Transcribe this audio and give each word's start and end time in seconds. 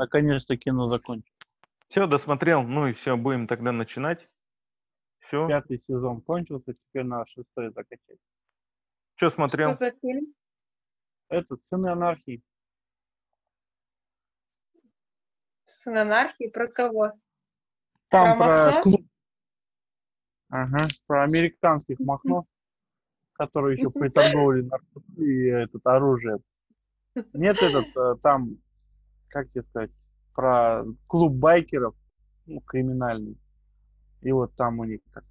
Наконец-то 0.00 0.56
кино 0.56 0.88
закончил. 0.88 1.30
Все, 1.88 2.06
досмотрел. 2.06 2.62
Ну 2.62 2.86
и 2.86 2.94
все, 2.94 3.18
будем 3.18 3.46
тогда 3.46 3.70
начинать. 3.70 4.30
Все. 5.18 5.46
Пятый 5.46 5.82
сезон 5.86 6.22
кончился, 6.22 6.72
теперь 6.72 7.04
надо 7.04 7.26
шестой 7.26 7.70
закачать. 7.74 8.18
Что 9.16 9.28
смотрел? 9.28 9.72
Что 9.72 9.78
за 9.78 9.90
фильм? 10.00 10.32
Этот 11.28 11.62
«Сыны 11.66 11.88
анархии». 11.88 12.42
Сын 15.66 15.98
анархии 15.98 16.48
про 16.48 16.66
кого? 16.66 17.12
Там 18.08 18.38
Про 18.38 18.46
про, 18.46 18.64
Махно? 18.64 18.82
клуб. 18.82 19.06
Ага, 20.48 20.88
про 21.06 21.24
американских 21.24 22.00
махно, 22.00 22.46
которые 23.34 23.76
еще 23.76 23.90
приторговали 23.90 24.62
наркотиками 24.62 25.26
и 25.26 25.44
этот 25.48 25.86
оружие. 25.86 26.38
Нет, 27.34 27.62
этот, 27.62 27.94
э, 27.94 28.14
там, 28.22 28.56
как 29.30 29.50
тебе 29.50 29.62
сказать, 29.62 29.90
про 30.34 30.84
клуб 31.06 31.32
байкеров, 31.32 31.94
ну, 32.46 32.60
криминальный. 32.60 33.36
И 34.22 34.32
вот 34.32 34.54
там 34.54 34.78
у 34.80 34.84
них 34.84 35.00
так. 35.14 35.24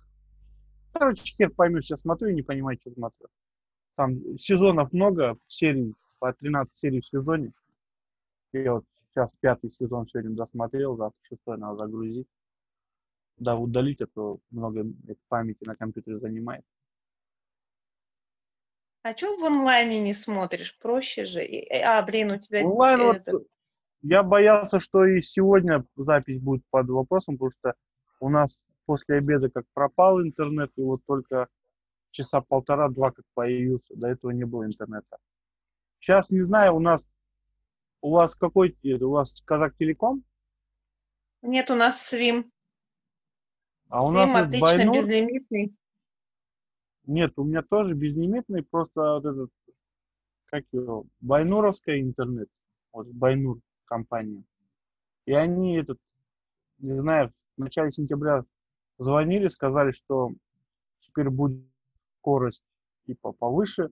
Короче, 0.94 1.22
хер 1.24 1.52
поймешь, 1.52 1.90
я 1.90 1.98
смотрю 1.98 2.30
и 2.30 2.34
не 2.34 2.42
понимаю, 2.42 2.78
что 2.82 2.92
смотрю. 2.92 3.28
Там 3.96 4.38
сезонов 4.38 4.92
много, 4.94 5.38
серий, 5.48 5.94
по 6.20 6.34
13 6.34 6.78
серий 6.78 7.02
в 7.02 7.08
сезоне. 7.08 7.54
Я 8.54 8.74
вот 8.74 8.86
сейчас 9.10 9.32
пятый 9.42 9.70
сезон 9.70 10.08
сегодня 10.08 10.32
досмотрел, 10.32 10.96
завтра 10.98 11.20
шестой 11.24 11.58
надо 11.58 11.78
загрузить. 11.78 12.28
Да, 13.38 13.56
удалить, 13.56 14.02
а 14.02 14.08
то 14.08 14.40
много 14.52 14.86
памяти 15.28 15.64
на 15.66 15.76
компьютере 15.76 16.20
занимает. 16.20 16.66
А 19.04 19.16
что 19.16 19.38
в 19.38 19.46
онлайне 19.46 20.02
не 20.02 20.14
смотришь? 20.14 20.78
Проще 20.78 21.26
же. 21.26 21.46
И- 21.46 21.66
э, 21.74 21.82
А, 21.84 22.02
блин, 22.02 22.32
у 22.32 22.38
тебя 22.38 22.66
Онлайн 22.66 23.00
вот, 23.02 23.16
этот- 23.16 23.48
я 24.02 24.24
боялся, 24.24 24.80
что 24.80 25.06
и 25.06 25.22
сегодня 25.22 25.86
запись 25.96 26.42
будет 26.42 26.64
под 26.70 26.88
вопросом, 26.90 27.38
потому 27.38 27.52
что 27.60 27.74
у 28.20 28.30
нас 28.30 28.64
после 28.86 29.18
обеда 29.18 29.50
как 29.50 29.66
пропал 29.74 30.22
интернет, 30.22 30.72
и 30.78 30.82
вот 30.82 31.02
только 31.06 31.48
часа 32.12 32.42
полтора-два 32.42 33.12
как 33.12 33.26
появился. 33.34 33.96
До 33.96 34.08
этого 34.08 34.32
не 34.32 34.46
было 34.46 34.66
интернета. 34.66 35.18
Сейчас 36.00 36.30
не 36.30 36.42
знаю, 36.44 36.76
у 36.76 36.80
нас 36.80 37.08
у 38.02 38.12
вас 38.12 38.36
какой 38.36 38.76
у 38.84 39.10
вас 39.10 39.42
Казак 39.46 39.76
Телеком, 39.78 40.24
Нет, 41.42 41.70
у 41.70 41.76
нас 41.76 42.02
свим. 42.02 42.52
а 43.90 44.06
у 44.06 44.12
Свим 44.12 44.30
нас 44.34 44.48
отлично, 44.48 44.68
Байнур. 44.78 44.96
безлимитный. 44.96 45.76
Нет, 47.06 47.34
у 47.38 47.44
меня 47.44 47.62
тоже 47.64 47.96
безлимитный, 47.96 48.64
просто 48.64 49.02
вот 49.02 49.26
этот, 49.26 49.50
как 50.46 50.64
его, 50.72 51.06
Байнуровская 51.20 52.00
интернет, 52.00 52.48
вот 52.94 53.08
Байнур 53.08 53.60
компания. 53.90 54.44
И 55.26 55.34
они 55.34 55.78
этот, 55.78 55.98
не 56.78 56.96
знаю, 56.96 57.34
в 57.58 57.62
начале 57.62 57.92
сентября 57.92 58.46
звонили, 58.98 59.48
сказали, 59.48 59.92
что 59.92 60.32
теперь 61.02 61.30
будет 61.30 61.66
скорость 62.20 62.64
типа 63.06 63.32
повыше, 63.32 63.90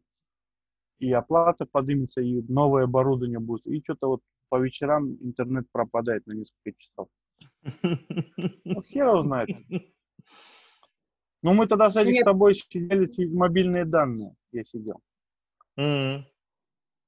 и 1.00 1.12
оплата 1.12 1.66
поднимется, 1.66 2.22
и 2.22 2.42
новое 2.52 2.86
оборудование 2.86 3.40
будет. 3.40 3.66
И 3.66 3.82
что-то 3.84 4.08
вот 4.08 4.22
по 4.50 4.60
вечерам 4.60 5.14
интернет 5.22 5.66
пропадает 5.72 6.26
на 6.26 6.34
несколько 6.34 6.74
часов. 6.78 7.10
Ну, 8.64 8.82
хер 8.84 9.08
его 9.08 9.24
знает. 9.24 9.50
Ну, 11.44 11.54
мы 11.54 11.68
тогда, 11.68 11.92
Садик, 11.92 12.16
с 12.16 12.24
тобой 12.24 12.56
сидели 12.56 13.06
через 13.08 13.32
мобильные 13.32 13.86
данные. 13.86 14.36
Я 14.52 14.64
сидел. 14.66 15.02
М. 15.78 16.26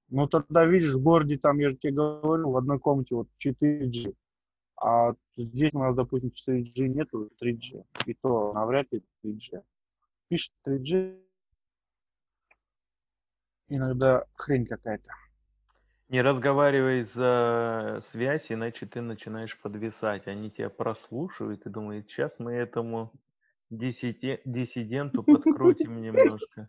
Ну, 0.10 0.28
тогда, 0.28 0.66
видишь, 0.66 0.96
в 0.96 1.02
городе, 1.02 1.38
там, 1.38 1.60
я 1.60 1.70
же 1.70 1.76
тебе 1.76 1.94
говорю, 1.94 2.50
в 2.50 2.58
одной 2.58 2.80
комнате 2.80 3.16
вот 3.16 3.28
4G. 3.46 4.16
А 4.82 5.14
здесь 5.38 5.74
у 5.74 5.80
нас, 5.80 5.96
допустим, 5.96 6.32
4G 6.32 6.88
нету, 6.88 7.30
3G. 7.42 7.84
И 8.06 8.14
то 8.14 8.54
навряд 8.54 8.92
ли 8.92 9.04
3G. 9.24 9.62
Пишет 10.30 10.54
3G. 10.66 11.20
Иногда 13.68 14.26
хрень 14.36 14.66
какая-то. 14.66 15.10
Не 16.08 16.24
разговаривай 16.24 17.04
за 17.04 18.02
связь, 18.10 18.52
иначе 18.52 18.88
ты 18.88 19.00
начинаешь 19.02 19.60
подвисать. 19.60 20.28
Они 20.28 20.50
тебя 20.50 20.70
прослушивают 20.72 21.68
и 21.68 21.70
думают, 21.70 22.10
сейчас 22.10 22.34
мы 22.40 22.54
этому 22.54 23.12
диссиде- 23.70 24.42
диссиденту 24.44 25.22
подкрутим 25.24 26.02
немножко. 26.02 26.68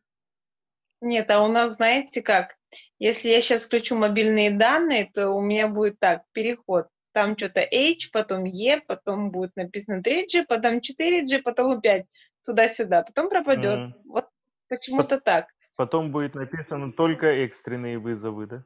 Нет, 1.00 1.30
а 1.30 1.42
у 1.42 1.48
нас, 1.48 1.74
знаете 1.74 2.22
как? 2.22 2.56
Если 2.98 3.30
я 3.30 3.40
сейчас 3.40 3.64
включу 3.64 3.96
мобильные 3.96 4.50
данные, 4.50 5.10
то 5.12 5.30
у 5.30 5.40
меня 5.40 5.66
будет 5.68 5.98
так, 5.98 6.24
переход. 6.32 6.88
Там 7.12 7.36
что-то 7.36 7.60
H, 7.60 8.10
потом 8.12 8.44
E, 8.44 8.80
потом 8.86 9.30
будет 9.30 9.56
написано 9.56 10.00
3G, 10.00 10.44
потом 10.46 10.78
4G, 10.78 11.42
потом 11.42 11.78
опять 11.78 12.06
туда-сюда, 12.44 13.02
потом 13.02 13.28
пропадет. 13.28 13.88
Мгм. 13.88 14.02
Вот 14.04 14.26
почему-то 14.68 15.20
так. 15.20 15.48
Потом 15.76 16.12
будет 16.12 16.34
написано 16.34 16.92
только 16.92 17.26
экстренные 17.26 17.98
вызовы, 17.98 18.46
да? 18.46 18.64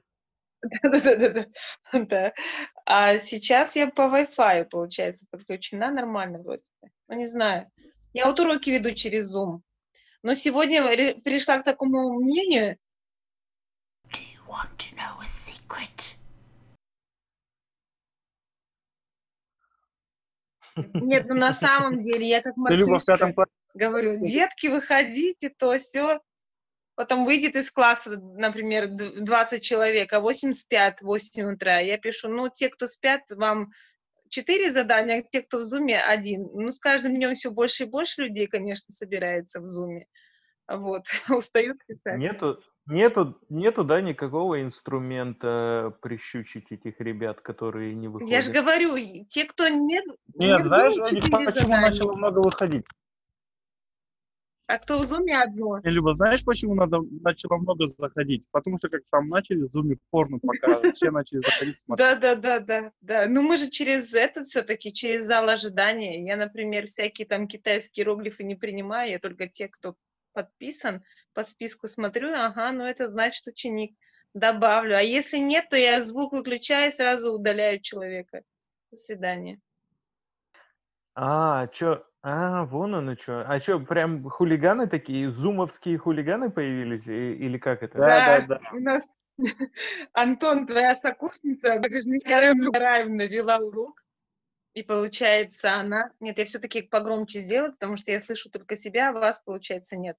Да-да-да. 0.83 1.45
Да. 1.93 2.33
А 2.87 3.19
сейчас 3.19 3.77
я 3.77 3.89
по 3.89 4.03
Wi-Fi, 4.03 4.65
получается, 4.65 5.27
подключена 5.31 5.91
нормально 5.91 6.41
вроде 6.41 6.65
бы. 6.83 6.91
Ну, 7.09 7.15
не 7.17 7.27
знаю. 7.27 7.71
Я 8.13 8.27
вот 8.27 8.41
уроки 8.41 8.71
веду 8.71 8.93
через 8.93 9.35
Zoom. 9.35 9.61
Но 10.25 10.33
сегодня 10.33 10.83
пришла 11.21 11.59
к 11.59 11.65
такому 11.65 12.15
мнению, 12.19 12.79
Do 14.09 14.19
you 14.19 14.41
want 14.49 14.75
to 14.79 14.97
know 14.97 15.21
a 15.21 15.27
secret? 15.27 16.17
нет, 20.95 21.27
ну 21.29 21.35
на 21.35 21.53
самом 21.53 22.01
деле, 22.01 22.27
я 22.27 22.41
как 22.41 22.57
мартышка 22.57 23.35
говорю, 23.75 24.17
детки, 24.19 24.69
выходите, 24.69 25.51
то 25.51 25.77
все. 25.77 26.21
Потом 26.95 27.27
выйдет 27.27 27.55
из 27.57 27.71
класса, 27.71 28.17
например, 28.17 28.87
д- 28.89 29.21
20 29.21 29.63
человек, 29.63 30.11
а 30.15 30.21
8 30.21 30.53
спят 30.53 31.01
в 31.01 31.05
8 31.05 31.53
утра. 31.53 31.81
Я 31.81 31.99
пишу, 31.99 32.29
ну, 32.29 32.49
те, 32.49 32.71
кто 32.71 32.87
спят, 32.87 33.21
вам 33.31 33.73
4 34.35 34.71
задания, 34.71 35.21
а 35.21 35.23
те, 35.23 35.43
кто 35.43 35.59
в 35.59 35.65
зуме, 35.65 36.01
один. 36.01 36.49
Ну, 36.53 36.71
с 36.73 36.81
каждым 36.81 37.15
днем 37.15 37.35
все 37.35 37.51
больше 37.51 37.85
и 37.85 37.87
больше 37.87 38.23
людей, 38.23 38.49
конечно, 38.49 38.93
собирается 38.93 39.61
в 39.61 39.69
зуме. 39.69 40.07
Вот, 40.67 41.03
устают 41.31 41.79
писать. 41.87 42.19
Нету, 42.19 42.59
нету, 42.87 43.39
нету, 43.49 43.85
да, 43.85 44.01
никакого 44.01 44.61
инструмента 44.61 45.97
прищучить 46.03 46.73
этих 46.73 46.99
ребят, 47.01 47.43
которые 47.43 47.95
не 47.95 48.09
выходят. 48.09 48.31
Я 48.31 48.43
же 48.43 48.51
говорю, 48.51 48.97
те, 49.29 49.45
кто 49.45 49.69
нет, 49.69 50.05
Нет, 50.35 50.59
Нет, 50.59 50.63
знаешь, 50.67 50.95
четыре 50.95 51.45
почему 51.45 51.53
задания. 51.53 51.91
начало 51.91 52.17
много 52.17 52.39
выходить? 52.39 52.85
А 54.67 54.79
кто 54.79 54.99
в 54.99 55.05
зуме 55.05 55.39
одно. 55.39 55.81
Люба, 55.85 56.15
знаешь, 56.17 56.45
почему 56.45 56.75
надо, 56.75 57.01
начало 57.21 57.59
много 57.59 57.87
заходить? 57.87 58.45
Потому 58.51 58.79
что 58.79 58.89
как 58.89 59.03
там 59.11 59.29
начали 59.29 59.63
в 59.63 59.71
зуме 59.71 59.99
порно 60.11 60.39
показывать, 60.39 60.97
все 60.97 61.11
начали 61.11 61.41
заходить 61.41 61.81
смотреть. 61.81 62.21
Да, 62.21 62.35
да, 62.35 62.35
да, 62.35 62.61
да, 62.61 62.93
да. 63.01 63.27
Ну 63.29 63.43
мы 63.43 63.57
же 63.59 63.69
через 63.69 64.15
это 64.15 64.43
все-таки, 64.43 64.93
через 64.93 65.25
зал 65.25 65.49
ожидания. 65.49 66.25
Я, 66.25 66.37
например, 66.37 66.87
всякие 66.87 67.27
там 67.27 67.47
китайские 67.47 68.05
иероглифы 68.05 68.43
не 68.45 68.55
принимаю, 68.55 69.11
я 69.11 69.19
только 69.19 69.47
те, 69.47 69.69
кто 69.69 69.97
подписан, 70.33 71.05
по 71.35 71.43
списку 71.43 71.87
смотрю, 71.87 72.33
ага, 72.33 72.73
ну 72.73 72.85
это 72.85 73.09
значит 73.09 73.47
ученик. 73.47 73.97
Добавлю. 74.35 74.97
А 74.97 75.03
если 75.03 75.39
нет, 75.39 75.69
то 75.69 75.77
я 75.77 76.03
звук 76.03 76.33
выключаю 76.33 76.89
и 76.89 76.93
сразу 76.93 77.33
удаляю 77.33 77.81
человека. 77.81 78.43
До 78.91 78.97
свидания. 78.97 79.61
А, 81.15 81.67
чё? 81.69 82.05
А, 82.23 82.65
вон 82.65 82.95
оно 82.95 83.15
что. 83.17 83.43
А 83.47 83.61
что, 83.61 83.79
прям 83.81 84.29
хулиганы 84.29 84.87
такие, 84.87 85.31
зумовские 85.31 85.99
хулиганы 85.99 86.51
появились? 86.51 87.07
И- 87.07 87.35
Или 87.35 87.59
как 87.59 87.83
это? 87.83 87.99
Да, 87.99 88.41
да, 88.41 88.47
да. 88.47 88.61
У 88.73 88.81
нас 88.81 89.03
Антон, 90.13 90.67
твоя 90.67 90.97
сокурсница, 90.97 91.77
Николаевна 91.79 92.71
Раевна 92.73 93.27
вела 93.27 93.59
урок. 93.59 94.03
И 94.75 94.83
получается, 94.83 95.75
она... 95.75 96.11
Нет, 96.19 96.39
я 96.39 96.45
все-таки 96.45 96.83
погромче 96.83 97.39
сделаю, 97.39 97.73
потому 97.73 97.97
что 97.97 98.11
я 98.11 98.21
слышу 98.21 98.51
только 98.51 98.77
себя, 98.77 99.11
а 99.11 99.13
вас, 99.13 99.41
получается, 99.45 99.97
нет. 99.97 100.17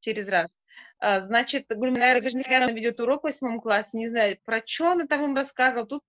Через 0.00 0.28
раз. 0.28 0.54
А, 0.98 1.20
значит, 1.20 1.64
Гульминара 1.74 2.20
Гажникяна 2.20 2.70
ведет 2.72 3.00
урок 3.00 3.22
в 3.22 3.24
восьмом 3.24 3.60
классе, 3.60 3.96
не 3.96 4.06
знаю, 4.08 4.36
про 4.44 4.60
что 4.66 4.92
она 4.92 5.06
там 5.06 5.24
им 5.24 5.34
рассказывала. 5.34 5.88
Тут 5.88 6.02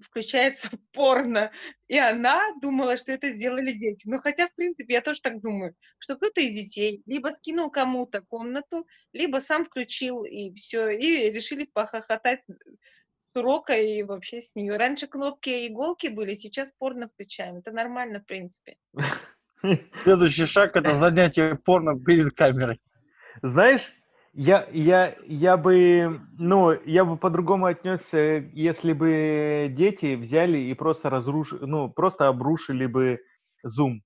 включается 0.00 0.68
порно. 0.92 1.50
И 1.88 1.98
она 1.98 2.40
думала, 2.60 2.96
что 2.96 3.12
это 3.12 3.30
сделали 3.30 3.72
дети. 3.72 4.08
Ну, 4.08 4.18
хотя, 4.18 4.48
в 4.48 4.54
принципе, 4.54 4.94
я 4.94 5.00
тоже 5.00 5.20
так 5.20 5.40
думаю, 5.40 5.74
что 5.98 6.16
кто-то 6.16 6.40
из 6.40 6.52
детей 6.52 7.02
либо 7.06 7.28
скинул 7.28 7.70
кому-то 7.70 8.22
комнату, 8.22 8.86
либо 9.12 9.38
сам 9.38 9.64
включил, 9.64 10.24
и 10.24 10.52
все, 10.54 10.88
и 10.90 11.30
решили 11.30 11.64
похохотать 11.64 12.40
с 13.18 13.36
урока 13.36 13.74
и 13.74 14.02
вообще 14.02 14.40
с 14.40 14.54
нее. 14.54 14.76
Раньше 14.76 15.06
кнопки 15.06 15.50
и 15.50 15.68
иголки 15.68 16.08
были, 16.08 16.34
сейчас 16.34 16.72
порно 16.72 17.08
включаем. 17.08 17.56
Это 17.56 17.72
нормально, 17.72 18.20
в 18.20 18.26
принципе. 18.26 18.76
Следующий 20.02 20.46
шаг 20.46 20.76
это 20.76 20.98
занятие 20.98 21.54
порно 21.56 21.98
перед 21.98 22.34
камерой. 22.34 22.80
Знаешь, 23.42 23.82
Я, 24.36 24.66
я, 24.72 25.14
я 25.26 25.56
бы, 25.56 26.20
ну, 26.38 26.72
я 26.84 27.04
бы 27.04 27.16
по-другому 27.16 27.66
отнесся, 27.66 28.18
если 28.52 28.92
бы 28.92 29.68
дети 29.70 30.16
взяли 30.16 30.58
и 30.58 30.74
просто 30.74 31.08
разрушили, 31.08 31.64
ну, 31.64 31.88
просто 31.88 32.26
обрушили 32.26 32.86
бы 32.86 33.20
Zoom. 33.64 34.00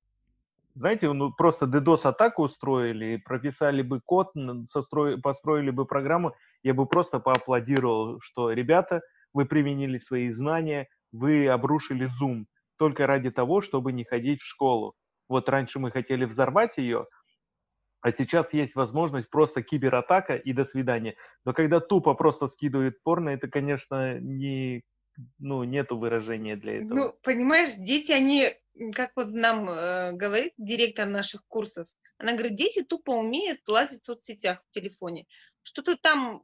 Знаете, 0.74 1.12
ну, 1.12 1.32
просто 1.32 1.66
DDoS-атаку 1.66 2.44
устроили, 2.44 3.16
прописали 3.24 3.82
бы 3.82 4.00
код, 4.04 4.30
н- 4.36 4.66
сострои- 4.66 5.16
построили 5.20 5.70
бы 5.70 5.86
программу, 5.86 6.34
я 6.62 6.74
бы 6.74 6.86
просто 6.86 7.20
поаплодировал, 7.20 8.20
что, 8.22 8.52
ребята, 8.52 9.02
вы 9.34 9.46
применили 9.46 9.98
свои 9.98 10.30
знания, 10.30 10.88
вы 11.12 11.48
обрушили 11.48 12.08
Zoom 12.20 12.46
только 12.78 13.06
ради 13.06 13.30
того, 13.30 13.62
чтобы 13.62 13.92
не 13.92 14.04
ходить 14.04 14.40
в 14.42 14.46
школу. 14.46 14.94
Вот 15.28 15.48
раньше 15.48 15.78
мы 15.78 15.90
хотели 15.90 16.24
взорвать 16.26 16.78
ее, 16.78 17.06
а 18.00 18.12
сейчас 18.12 18.52
есть 18.52 18.74
возможность 18.74 19.28
просто 19.28 19.62
кибератака 19.62 20.36
и 20.36 20.52
до 20.52 20.64
свидания. 20.64 21.16
Но 21.44 21.52
когда 21.52 21.80
тупо 21.80 22.14
просто 22.14 22.46
скидывают 22.46 23.02
порно, 23.02 23.30
это, 23.30 23.48
конечно, 23.48 24.18
не, 24.20 24.82
ну, 25.38 25.64
нету 25.64 25.98
выражения 25.98 26.56
для 26.56 26.78
этого. 26.78 26.94
Ну, 26.94 27.14
понимаешь, 27.22 27.74
дети, 27.74 28.12
они, 28.12 28.48
как 28.94 29.12
вот 29.16 29.30
нам 29.30 29.68
э, 29.68 30.12
говорит 30.12 30.52
директор 30.58 31.06
наших 31.06 31.44
курсов, 31.48 31.88
она 32.18 32.32
говорит, 32.32 32.54
дети 32.54 32.82
тупо 32.82 33.12
умеют 33.12 33.60
лазить 33.68 34.02
в 34.02 34.06
соцсетях 34.06 34.62
в 34.68 34.70
телефоне. 34.70 35.26
Что-то 35.62 35.96
там 35.96 36.42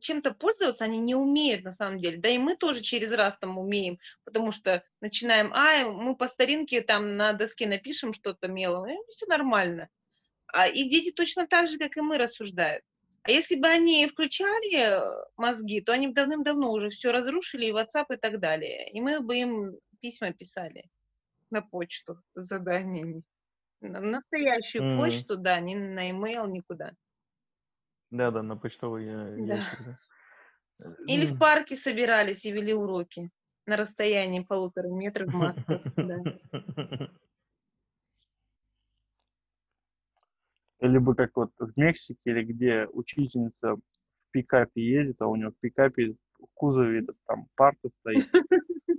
чем-то 0.00 0.32
пользоваться 0.32 0.84
они 0.84 0.98
не 0.98 1.14
умеют 1.14 1.64
на 1.64 1.70
самом 1.70 1.98
деле. 1.98 2.18
Да 2.18 2.28
и 2.28 2.38
мы 2.38 2.56
тоже 2.56 2.82
через 2.82 3.12
раз 3.12 3.38
там 3.38 3.58
умеем, 3.58 3.98
потому 4.24 4.52
что 4.52 4.84
начинаем, 5.00 5.52
а, 5.54 5.88
мы 5.90 6.14
по 6.14 6.28
старинке 6.28 6.82
там 6.82 7.16
на 7.16 7.32
доске 7.32 7.66
напишем 7.66 8.12
что-то 8.12 8.48
мелом, 8.48 8.88
и 8.88 8.96
все 9.10 9.26
нормально. 9.26 9.88
А, 10.52 10.66
и 10.66 10.88
дети 10.88 11.12
точно 11.12 11.46
так 11.46 11.68
же, 11.68 11.78
как 11.78 11.96
и 11.96 12.00
мы, 12.00 12.18
рассуждают. 12.18 12.82
А 13.22 13.30
если 13.30 13.56
бы 13.56 13.68
они 13.68 14.06
включали 14.06 14.76
э, 14.76 15.24
мозги, 15.36 15.80
то 15.80 15.92
они 15.92 16.08
бы 16.08 16.14
давным-давно 16.14 16.72
уже 16.72 16.88
все 16.88 17.12
разрушили, 17.12 17.66
и 17.66 17.72
WhatsApp 17.72 18.06
и 18.14 18.16
так 18.16 18.40
далее. 18.40 18.90
И 18.90 19.00
мы 19.00 19.20
бы 19.20 19.36
им 19.36 19.78
письма 20.00 20.32
писали 20.32 20.84
на 21.50 21.60
почту 21.60 22.22
с 22.34 22.44
заданиями. 22.44 23.22
На 23.80 24.00
настоящую 24.00 24.84
Мгм. 24.84 24.96
почту, 24.96 25.36
да, 25.36 25.60
не 25.60 25.76
на 25.76 26.10
email, 26.10 26.48
никуда. 26.48 26.92
Да-да, 28.10 28.42
на 28.42 28.56
почтовый 28.56 29.04
я- 29.06 29.46
Да. 29.46 29.54
ящик, 29.56 29.78
да. 29.84 29.98
Или 31.06 31.26
в 31.26 31.38
парке 31.38 31.76
собирались 31.76 32.46
и 32.46 32.52
вели 32.52 32.72
уроки 32.72 33.30
на 33.66 33.76
расстоянии 33.76 34.40
полутора 34.40 34.88
метров 34.88 35.28
в 35.28 35.34
масках. 35.34 35.82
Бы 40.80 41.14
как 41.14 41.36
вот 41.36 41.50
в 41.58 41.72
Мексике, 41.76 42.18
или 42.24 42.42
где 42.44 42.86
учительница 42.92 43.74
в 43.74 43.80
пикапе 44.30 44.80
ездит, 44.80 45.20
а 45.20 45.26
у 45.26 45.34
нее 45.36 45.50
в 45.50 45.58
пикапе 45.60 46.14
в 46.38 46.46
кузове 46.54 47.00
этот, 47.00 47.16
там 47.26 47.46
парта 47.56 47.88
стоит, 48.00 48.28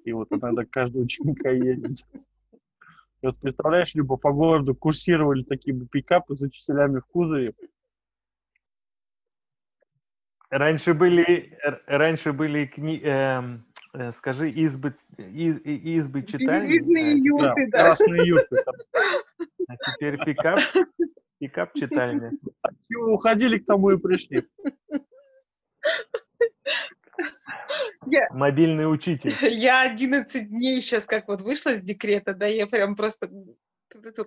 и 0.04 0.12
вот 0.12 0.28
иногда 0.31 0.66
каждый 0.70 1.04
ученика 1.04 1.50
ездит. 1.50 2.06
И 3.22 3.26
вот 3.26 3.38
представляешь, 3.40 3.94
либо 3.96 4.18
по 4.18 4.31
городу 4.31 4.76
курсировали 4.76 5.44
такие 5.44 5.74
бы 5.74 5.88
пикапы 5.88 6.36
с 6.36 6.42
учителями 6.42 7.00
в 7.00 7.06
кузове, 7.06 7.54
Раньше 10.50 10.96
были, 10.96 11.56
раньше 11.86 12.34
были 12.34 12.66
кни, 12.66 13.00
эм, 13.04 13.66
э, 13.94 14.12
скажи, 14.14 14.50
избы, 14.50 14.96
из- 15.18 15.62
и- 15.64 15.98
избы 15.98 16.24
читальни, 16.24 16.80
а 16.80 16.80
теперь- 16.80 17.40
да, 17.40 17.54
да. 17.72 17.84
красные 17.84 18.36
там. 18.66 18.76
а 19.68 19.78
теперь 19.78 20.18
пикап, 20.26 20.58
пикап 21.40 21.74
читальня. 21.74 22.32
От 22.62 22.74
чего 22.88 23.14
уходили, 23.14 23.58
к 23.58 23.66
тому 23.66 23.92
и 23.92 23.98
пришли. 23.98 24.48
Мобильный 28.32 28.92
учитель. 28.92 29.34
Я 29.42 29.82
11 29.82 30.50
дней 30.50 30.82
сейчас 30.82 31.06
как 31.06 31.28
вот 31.28 31.42
вышла 31.42 31.74
с 31.76 31.82
декрета, 31.82 32.34
да, 32.34 32.48
я 32.48 32.68
прям 32.68 32.96
просто 32.96 33.30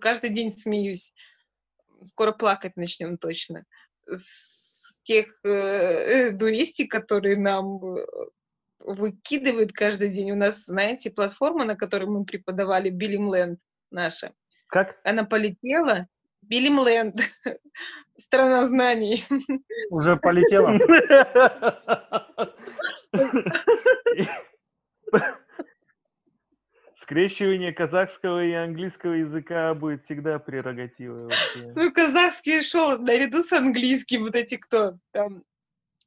каждый 0.00 0.31
день 0.31 0.50
смеюсь. 0.50 1.12
Скоро 2.03 2.32
плакать 2.32 2.76
начнем 2.76 3.17
точно. 3.17 3.64
С 4.06 5.00
тех 5.03 5.26
э, 5.44 5.49
э, 5.49 6.31
дуристик, 6.32 6.91
которые 6.91 7.37
нам 7.37 7.97
э, 7.97 8.05
выкидывают 8.81 9.73
каждый 9.73 10.11
день. 10.11 10.32
У 10.32 10.37
нас, 10.37 10.64
знаете, 10.64 11.11
платформа, 11.11 11.64
на 11.64 11.76
которой 11.76 12.06
мы 12.06 12.25
преподавали 12.25 12.91
Билимленд 12.91 13.61
наша. 13.91 14.32
Как? 14.67 14.99
Она 15.05 15.25
полетела. 15.25 16.06
Билимленд. 16.42 17.16
Страна 18.16 18.66
знаний. 18.66 19.24
Уже 19.90 20.16
полетела. 20.16 20.78
Скрещивание 27.00 27.72
казахского 27.72 28.44
и 28.44 28.52
английского 28.52 29.14
языка 29.14 29.74
будет 29.74 30.02
всегда 30.04 30.38
прерогативой 30.38 31.24
вообще. 31.24 31.72
Ну, 31.74 31.92
казахский 31.92 32.62
шел 32.62 32.98
наряду 32.98 33.42
с 33.42 33.52
английским, 33.52 34.22
вот 34.22 34.34
эти 34.34 34.56
кто 34.56 34.98
там 35.10 35.42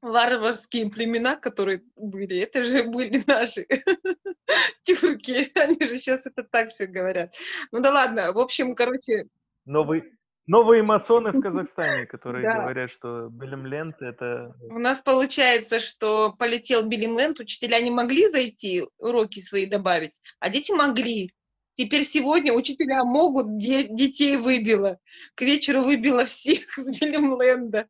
варварские 0.01 0.89
племена, 0.89 1.35
которые 1.35 1.81
были, 1.95 2.39
это 2.39 2.63
же 2.63 2.83
были 2.83 3.21
наши 3.27 3.67
тюрки, 4.83 5.51
они 5.55 5.83
же 5.83 5.97
сейчас 5.97 6.27
это 6.27 6.43
так 6.43 6.69
все 6.69 6.85
говорят. 6.85 7.35
Ну 7.71 7.81
да 7.81 7.91
ладно, 7.91 8.31
в 8.31 8.39
общем, 8.39 8.73
короче, 8.75 9.27
Новый, 9.65 10.14
новые 10.47 10.83
масоны 10.83 11.31
в 11.31 11.41
Казахстане, 11.41 12.05
которые 12.07 12.43
Да. 12.43 12.61
говорят, 12.61 12.91
что 12.91 13.29
Белемленд 13.29 14.01
это... 14.01 14.55
у 14.69 14.79
нас 14.79 15.01
получается, 15.01 15.79
что 15.79 16.33
полетел 16.33 16.83
Билимленд, 16.83 17.39
учителя 17.39 17.79
не 17.81 17.91
могли 17.91 18.27
зайти, 18.27 18.85
уроки 18.97 19.39
свои 19.39 19.65
добавить, 19.65 20.19
а 20.39 20.49
дети 20.49 20.71
могли. 20.71 21.31
Теперь 21.73 22.03
сегодня 22.03 22.53
учителя 22.53 23.03
могут, 23.03 23.57
де- 23.57 23.89
детей 23.89 24.37
выбило. 24.37 24.97
К 25.35 25.41
вечеру 25.41 25.81
выбило 25.81 26.23
всех 26.25 26.69
с 26.77 26.99
Билимленда. 26.99 27.87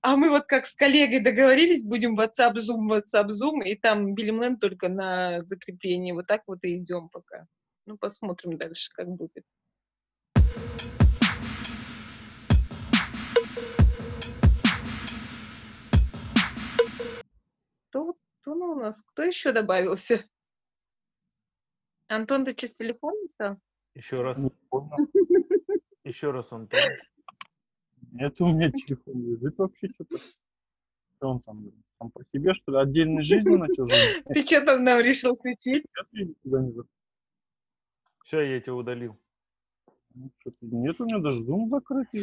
А 0.00 0.16
мы 0.16 0.30
вот 0.30 0.44
как 0.46 0.64
с 0.64 0.76
коллегой 0.76 1.18
договорились, 1.18 1.84
будем 1.84 2.18
WhatsApp, 2.18 2.54
Zoom, 2.54 2.86
WhatsApp, 2.88 3.26
Zoom, 3.26 3.64
и 3.64 3.74
там 3.74 4.14
Билимленд 4.14 4.60
только 4.60 4.88
на 4.88 5.42
закреплении. 5.44 6.12
Вот 6.12 6.26
так 6.26 6.42
вот 6.46 6.62
и 6.62 6.78
идем 6.78 7.08
пока. 7.08 7.46
Ну, 7.84 7.98
посмотрим 7.98 8.56
дальше, 8.56 8.90
как 8.94 9.08
будет. 9.08 9.42
Кто, 17.88 18.14
кто 18.40 18.54
ну, 18.54 18.72
у 18.72 18.74
нас? 18.74 19.02
Кто 19.02 19.22
еще 19.22 19.52
добавился? 19.52 20.24
Антон, 22.08 22.44
ты 22.44 22.54
через 22.54 22.74
телефон 22.74 23.14
не 23.22 23.28
стал? 23.28 23.58
Еще 23.94 24.22
раз, 24.22 24.38
Не 24.38 24.50
понял. 24.70 24.96
еще 26.04 26.30
раз 26.30 26.46
он 26.50 26.68
там. 26.68 26.80
Это 28.18 28.44
у 28.44 28.52
меня 28.52 28.70
телефон 28.70 29.22
лежит 29.22 29.58
вообще 29.58 29.88
что-то. 29.88 30.16
Что 30.16 31.28
он 31.30 31.40
там? 31.40 31.72
Сам 31.98 32.10
по 32.12 32.22
себе, 32.32 32.54
что 32.54 32.72
ли, 32.72 32.78
отдельной 32.78 33.24
жизнью 33.24 33.58
начал 33.58 33.88
жить? 33.88 34.24
Ты 34.32 34.42
что 34.42 34.64
там 34.64 34.84
нам 34.84 35.00
решил 35.00 35.36
включить? 35.36 35.84
Все, 38.24 38.40
я 38.40 38.60
тебя 38.60 38.74
удалил. 38.74 39.18
Ну, 40.18 40.30
что-то 40.40 40.56
Нет 40.62 41.00
у 41.00 41.04
меня 41.04 41.18
даже 41.18 41.42
зум 41.44 41.68
закрытый. 41.70 42.22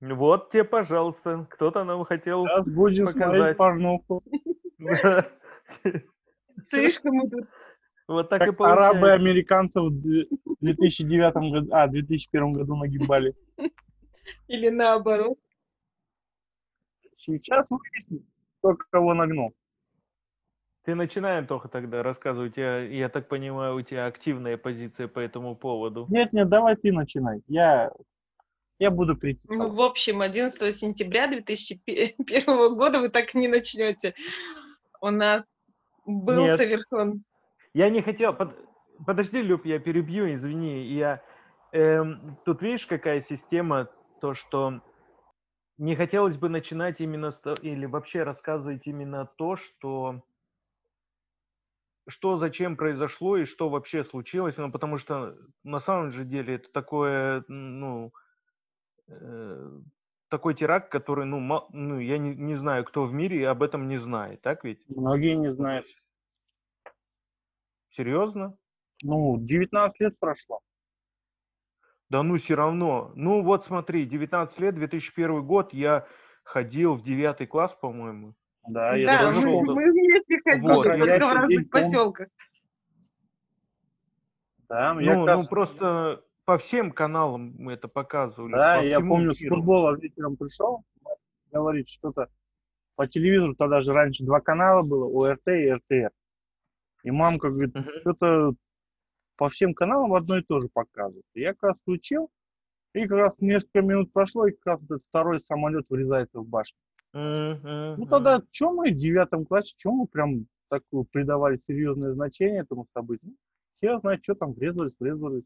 Вот 0.00 0.50
тебе, 0.50 0.64
пожалуйста, 0.64 1.46
кто-то 1.50 1.82
нам 1.84 2.04
хотел... 2.04 2.44
Сейчас 2.46 2.68
будем 2.68 3.06
Показать. 3.06 3.56
порнуху. 3.56 4.22
Слишком 6.70 7.14
мы 7.14 7.30
тут 7.30 7.48
Вот 8.06 8.28
так 8.28 8.42
и 8.42 8.46
Как 8.46 8.60
арабы 8.60 9.00
получается. 9.00 9.14
американцев 9.14 9.82
в 9.84 10.00
две- 10.00 10.26
2009 10.60 11.34
году, 11.52 11.68
а, 11.72 11.88
2001 11.88 12.52
году 12.52 12.76
нагибали. 12.76 13.34
или 14.46 14.68
наоборот. 14.68 15.38
Сейчас 17.16 17.66
выясним, 17.70 18.24
кто 18.60 18.76
кого 18.90 19.14
нагнул. 19.14 19.54
Ты 20.84 20.94
начинай, 20.94 21.38
Антоха, 21.38 21.68
тогда 21.68 22.02
рассказывай. 22.02 22.48
У 22.48 22.50
тебя, 22.50 22.78
я 22.80 23.08
так 23.08 23.28
понимаю, 23.28 23.76
у 23.76 23.82
тебя 23.82 24.06
активная 24.06 24.56
позиция 24.56 25.06
по 25.08 25.18
этому 25.18 25.54
поводу. 25.54 26.06
Нет, 26.08 26.32
нет, 26.32 26.48
давай 26.48 26.76
ты 26.76 26.92
начинай. 26.92 27.42
Я, 27.46 27.90
я 28.78 28.90
буду 28.90 29.12
Ну, 29.14 29.18
критиковать. 29.18 29.72
в 29.72 29.80
общем, 29.82 30.20
11 30.22 30.74
сентября 30.74 31.26
2001 31.26 32.16
года 32.76 33.00
вы 33.00 33.10
так 33.10 33.34
и 33.34 33.38
не 33.38 33.48
начнете. 33.48 34.14
У 35.00 35.10
нас 35.10 35.44
был 36.06 36.44
Нет. 36.44 36.56
совершен 36.56 37.22
Я 37.74 37.90
не 37.90 38.02
хотел... 38.02 38.32
под- 38.32 38.56
Подожди, 39.06 39.40
Люб, 39.40 39.64
я 39.64 39.78
перебью, 39.78 40.34
извини. 40.34 40.82
Я... 40.86 41.22
эм, 41.72 42.36
тут 42.44 42.62
видишь, 42.62 42.84
какая 42.86 43.20
система, 43.22 43.88
то, 44.20 44.34
что 44.34 44.80
не 45.76 45.94
хотелось 45.94 46.36
бы 46.36 46.48
начинать 46.48 47.00
именно 47.00 47.30
с 47.30 47.40
или 47.62 47.86
вообще 47.86 48.24
рассказывать 48.24 48.86
именно 48.88 49.26
то, 49.36 49.54
что 49.56 50.22
что 52.08 52.38
зачем 52.38 52.76
произошло 52.76 53.36
и 53.36 53.44
что 53.44 53.68
вообще 53.68 54.02
случилось, 54.04 54.56
ну, 54.56 54.72
потому 54.72 54.98
что 54.98 55.36
на 55.62 55.80
самом 55.80 56.12
же 56.12 56.24
деле 56.24 56.54
это 56.54 56.70
такое, 56.72 57.44
ну, 57.48 58.12
э, 59.08 59.80
такой 60.28 60.54
теракт, 60.54 60.90
который, 60.90 61.26
ну, 61.26 61.38
ма- 61.38 61.66
ну 61.72 61.98
я 61.98 62.18
не, 62.18 62.34
не 62.34 62.56
знаю, 62.56 62.84
кто 62.84 63.04
в 63.04 63.12
мире 63.12 63.48
об 63.48 63.62
этом 63.62 63.88
не 63.88 63.98
знает, 63.98 64.40
так 64.40 64.64
ведь? 64.64 64.82
Многие 64.88 65.36
не 65.36 65.52
знают. 65.52 65.86
Серьезно? 67.90 68.56
Ну, 69.02 69.36
19 69.38 70.00
лет 70.00 70.18
прошло. 70.18 70.60
Да 72.10 72.22
ну 72.22 72.38
все 72.38 72.54
равно. 72.54 73.12
Ну 73.16 73.42
вот 73.42 73.66
смотри, 73.66 74.06
19 74.06 74.58
лет, 74.60 74.74
2001 74.74 75.44
год, 75.46 75.74
я 75.74 76.06
ходил 76.42 76.94
в 76.94 77.02
9 77.02 77.46
класс, 77.48 77.76
по-моему. 77.80 78.34
Да, 78.68 78.94
я 78.96 79.06
Да, 79.06 79.18
тоже 79.32 79.46
мы, 79.46 79.52
помню. 79.52 79.74
мы 79.74 79.92
вместе 79.92 80.38
ходили 80.44 80.72
Вот, 80.72 80.86
в 80.86 81.34
разных 81.34 81.70
поселках. 81.70 82.28
Да, 84.68 84.94
ну, 84.94 85.00
я 85.00 85.14
Ну, 85.14 85.20
ну 85.20 85.26
раз- 85.26 85.48
просто 85.48 86.22
по 86.44 86.58
всем 86.58 86.92
каналам 86.92 87.54
мы 87.58 87.72
это 87.72 87.88
показывали. 87.88 88.52
Да, 88.52 88.78
по 88.80 88.84
я 88.84 89.00
помню, 89.00 89.32
с 89.34 89.40
миру. 89.40 89.56
футбола 89.56 89.96
вечером 89.96 90.36
пришел, 90.36 90.84
говорит, 91.50 91.88
что-то 91.88 92.28
по 92.96 93.06
телевизору, 93.06 93.54
тогда 93.54 93.80
же 93.80 93.92
раньше 93.92 94.24
два 94.24 94.40
канала 94.40 94.86
было, 94.86 95.06
ОРТ 95.06 95.46
и 95.48 95.70
РТР. 95.72 96.10
И 97.04 97.10
мамка 97.10 97.48
говорит, 97.50 97.74
что-то 98.00 98.54
по 99.36 99.48
всем 99.50 99.72
каналам 99.72 100.14
одно 100.14 100.38
и 100.38 100.42
то 100.42 100.60
же 100.60 100.68
показывают. 100.68 101.24
И 101.34 101.40
Я 101.40 101.52
как 101.54 101.62
раз 101.62 101.76
включил, 101.82 102.28
и 102.92 103.06
как 103.06 103.18
раз 103.18 103.32
несколько 103.38 103.82
минут 103.82 104.12
прошло, 104.12 104.46
и 104.46 104.52
как 104.52 104.66
раз 104.66 104.82
этот 104.84 105.02
второй 105.08 105.40
самолет 105.40 105.86
врезается 105.88 106.40
в 106.40 106.46
башню. 106.48 106.76
Ну 107.96 108.06
тогда, 108.06 108.42
что 108.52 108.72
мы 108.72 108.90
в 108.90 108.96
девятом 108.96 109.44
классе, 109.44 109.74
что 109.78 109.92
мы 109.92 110.06
прям 110.06 110.46
такое 110.68 111.04
придавали 111.10 111.60
серьезное 111.66 112.12
значение 112.12 112.60
этому 112.60 112.86
событию? 112.94 113.32
Я 113.80 113.98
знаю, 114.00 114.18
что 114.22 114.34
там 114.34 114.52
врезались, 114.52 114.94
врезались. 114.98 115.44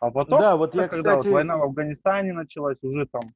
А 0.00 0.10
потом, 0.10 0.38
Да, 0.38 0.56
вот 0.56 0.74
я, 0.74 0.88
когда 0.88 1.14
вот 1.14 1.20
кстати, 1.20 1.32
война 1.34 1.56
в 1.56 1.62
Афганистане 1.62 2.32
началась, 2.32 2.78
уже 2.82 3.06
там 3.06 3.32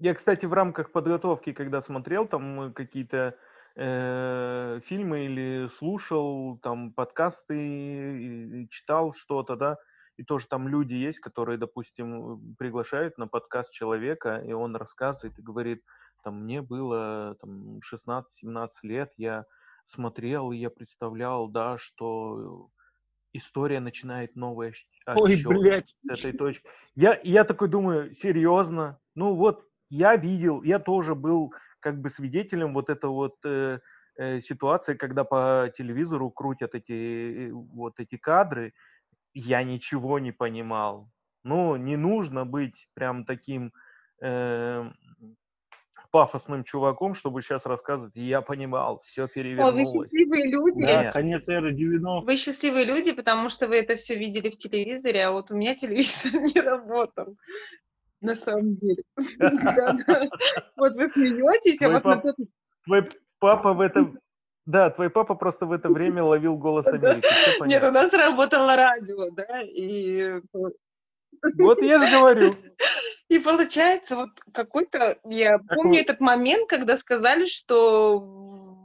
Я, 0.00 0.14
кстати, 0.14 0.46
в 0.46 0.52
рамках 0.52 0.92
подготовки, 0.92 1.52
когда 1.52 1.80
смотрел 1.80 2.26
там 2.28 2.60
э, 2.60 2.72
какие-то 2.72 3.34
э, 3.74 4.80
фильмы 4.86 5.24
или 5.24 5.68
слушал 5.78 6.58
там 6.58 6.92
подкасты, 6.92 7.54
и- 7.56 8.62
и 8.62 8.68
читал 8.68 9.12
что-то, 9.14 9.56
да, 9.56 9.78
и 10.18 10.24
тоже 10.24 10.48
там 10.48 10.68
люди 10.68 10.94
есть, 10.94 11.20
которые, 11.20 11.58
допустим, 11.58 12.54
приглашают 12.58 13.16
на 13.18 13.28
подкаст 13.28 13.72
человека, 13.72 14.42
и 14.46 14.52
он 14.52 14.76
рассказывает 14.76 15.38
и 15.38 15.42
говорит, 15.42 15.82
там, 16.24 16.42
мне 16.42 16.60
было 16.60 17.36
там 17.40 17.78
16-17 17.78 18.68
лет, 18.82 19.12
я 19.16 19.46
смотрел, 19.86 20.50
и 20.52 20.58
я 20.58 20.70
представлял, 20.70 21.48
да, 21.48 21.78
что 21.78 22.68
история 23.32 23.80
начинает 23.80 24.34
отсчет 25.06 25.46
Ой, 25.46 25.58
блядь. 25.58 25.94
с 26.12 26.24
этой 26.24 26.36
точки. 26.36 26.68
Я, 26.96 27.20
я 27.22 27.44
такой 27.44 27.68
думаю, 27.68 28.12
серьезно? 28.12 28.98
Ну 29.14 29.34
вот, 29.34 29.64
я 29.88 30.16
видел, 30.16 30.62
я 30.62 30.80
тоже 30.80 31.14
был 31.14 31.54
как 31.80 32.00
бы 32.00 32.10
свидетелем 32.10 32.74
вот 32.74 32.90
этой 32.90 33.08
вот 33.08 33.36
э, 33.44 33.78
э, 34.16 34.40
ситуации, 34.40 34.94
когда 34.94 35.22
по 35.22 35.72
телевизору 35.76 36.30
крутят 36.30 36.74
эти, 36.74 37.48
э, 37.48 37.52
вот 37.52 38.00
эти 38.00 38.16
кадры, 38.16 38.74
я 39.34 39.62
ничего 39.62 40.18
не 40.18 40.32
понимал. 40.32 41.10
Ну, 41.44 41.76
не 41.76 41.96
нужно 41.96 42.44
быть 42.44 42.88
прям 42.94 43.24
таким 43.24 43.72
э, 44.20 44.90
пафосным 46.10 46.64
чуваком, 46.64 47.14
чтобы 47.14 47.42
сейчас 47.42 47.66
рассказывать, 47.66 48.14
я 48.14 48.40
понимал, 48.40 49.00
все 49.04 49.22
О, 49.22 49.26
вы 49.26 49.32
перевернулось. 49.32 49.92
счастливые 49.92 50.50
люди. 50.50 50.86
Да, 50.86 51.12
конец 51.12 51.48
эры 51.48 51.72
90 51.72 52.26
Вы 52.26 52.36
счастливые 52.36 52.84
люди, 52.84 53.12
потому 53.12 53.48
что 53.48 53.68
вы 53.68 53.76
это 53.76 53.94
все 53.94 54.16
видели 54.16 54.50
в 54.50 54.56
телевизоре, 54.56 55.26
а 55.26 55.32
вот 55.32 55.50
у 55.50 55.56
меня 55.56 55.74
телевизор 55.74 56.32
не 56.40 56.60
работал. 56.60 57.36
На 58.20 58.34
самом 58.34 58.74
деле. 58.74 59.02
Вот 60.76 60.94
вы 60.96 61.08
смеетесь, 61.08 61.82
а 61.82 61.90
вот 61.90 62.04
на 62.04 62.16
тот 62.16 62.36
Твой 62.84 63.08
папа 63.38 63.74
в 63.74 63.80
это... 63.80 64.12
Да, 64.68 64.90
твой 64.90 65.08
папа 65.08 65.34
просто 65.34 65.64
в 65.64 65.72
это 65.72 65.88
время 65.88 66.22
ловил 66.22 66.58
голос 66.58 66.86
Америки. 66.88 67.66
Нет, 67.66 67.82
у 67.82 67.90
нас 67.90 68.12
работало 68.12 68.76
радио, 68.76 69.30
да, 69.30 69.62
и, 69.62 70.42
Вот 71.56 71.80
я 71.80 71.98
же 71.98 72.18
говорю. 72.18 72.54
и 73.30 73.38
получается 73.38 74.16
вот 74.16 74.28
какой-то, 74.52 75.16
я 75.24 75.58
помню 75.58 75.92
вот- 75.92 76.00
этот 76.00 76.20
момент, 76.20 76.68
когда 76.68 76.98
сказали, 76.98 77.46
что 77.46 78.76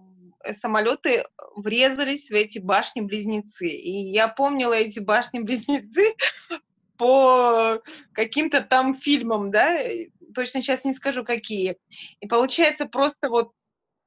самолеты 0.52 1.25
врезались 1.58 2.32
в 2.32 2.34
эти 2.34 2.60
башни-близнецы, 2.60 3.68
и 3.68 3.92
я 3.92 4.30
помнила 4.30 4.72
эти 4.72 5.02
башни-близнецы 5.02 6.16
по 6.98 7.82
каким-то 8.13 8.62
там 8.62 8.94
фильмам, 8.94 9.52
да, 9.52 9.78
точно 10.34 10.62
сейчас 10.62 10.86
не 10.86 10.94
скажу 10.94 11.25
какие. 11.25 11.75
И 12.22 12.28
получается 12.28 12.86
просто 12.86 13.28
вот, 13.28 13.52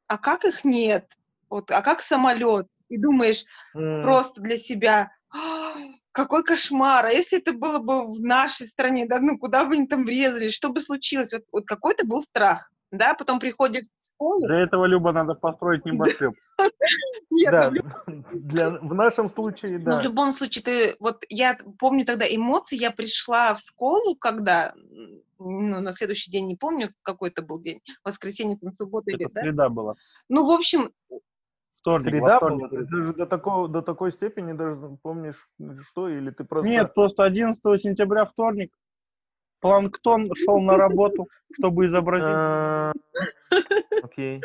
а 0.07 0.17
как 0.17 0.47
их 0.47 0.65
нет? 0.65 1.05
Вот, 1.49 1.71
а 1.71 1.83
как 1.83 2.01
самолет? 2.01 2.67
И 2.89 2.99
думаешь, 2.99 3.45
М, 3.75 4.03
просто 4.03 4.41
для 4.41 4.57
себя. 4.57 5.11
«А, 5.31 5.75
Какой 6.13 6.43
кошмар! 6.45 7.05
А 7.07 7.11
если 7.11 7.39
это 7.41 7.53
было 7.53 7.79
бы 7.79 8.07
в 8.07 8.23
нашей 8.25 8.67
стране, 8.67 9.07
да, 9.07 9.19
ну 9.21 9.37
куда 9.39 9.65
бы 9.67 9.75
они 9.75 9.87
там 9.87 10.05
врезались, 10.05 10.55
что 10.55 10.71
бы 10.71 10.81
случилось? 10.81 11.33
Вот, 11.35 11.43
вот 11.53 11.67
какой-то 11.67 12.07
был 12.07 12.23
страх, 12.23 12.71
да, 12.91 13.13
потом 13.15 13.39
приходишь 13.39 13.85
в 13.99 14.07
школу. 14.15 14.47
Для 14.47 14.61
этого, 14.61 14.87
Люба, 14.87 15.13
надо 15.13 15.35
построить 15.35 15.85
небоскреб. 15.85 16.33
Да, 17.51 17.71
ну, 17.71 17.83
для, 18.33 18.71
в 18.71 18.95
нашем 18.95 19.31
случае, 19.31 19.79
Ну, 19.79 19.85
да. 19.85 19.99
в 20.01 20.03
любом 20.05 20.31
случае, 20.31 20.63
ты, 20.65 20.97
вот 21.01 21.25
я 21.29 21.59
помню 21.79 22.05
тогда 22.07 22.25
эмоции, 22.25 22.77
я 22.81 22.91
пришла 22.93 23.55
в 23.55 23.61
школу, 23.61 24.17
когда, 24.17 24.73
ну, 25.39 25.81
на 25.81 25.93
следующий 25.93 26.31
день, 26.31 26.47
не 26.47 26.57
помню, 26.57 26.91
какой 27.03 27.29
это 27.31 27.43
был 27.43 27.59
день, 27.61 27.81
воскресенье, 28.05 28.57
там, 28.57 28.73
суббота 28.73 29.11
или, 29.11 29.25
да? 29.25 29.43
среда 29.43 29.69
была. 29.69 29.95
Ну, 30.29 30.45
в 30.47 30.51
общем, 30.51 30.93
Вторник, 31.87 32.05
во 32.07 32.11
Среда 32.11 32.37
вторник. 32.39 32.71
была? 32.71 32.81
Ты 32.81 32.87
даже 32.87 33.13
до, 33.13 33.27
такого, 33.27 33.69
до 33.69 33.81
такой 33.81 34.13
степени 34.13 34.53
даже 34.55 34.99
помнишь, 35.03 35.49
что? 35.89 36.09
Или 36.09 36.31
ты 36.31 36.43
просто... 36.43 36.69
Нет, 36.69 36.95
просто 36.95 37.23
11 37.23 37.63
сентября 37.81 38.25
вторник. 38.25 38.75
Планктон 39.61 40.35
шел 40.35 40.59
на 40.59 40.77
работу, 40.77 41.29
чтобы 41.53 41.87
изобразить. 41.87 42.27
А, 42.29 42.93
Окей. 44.03 44.41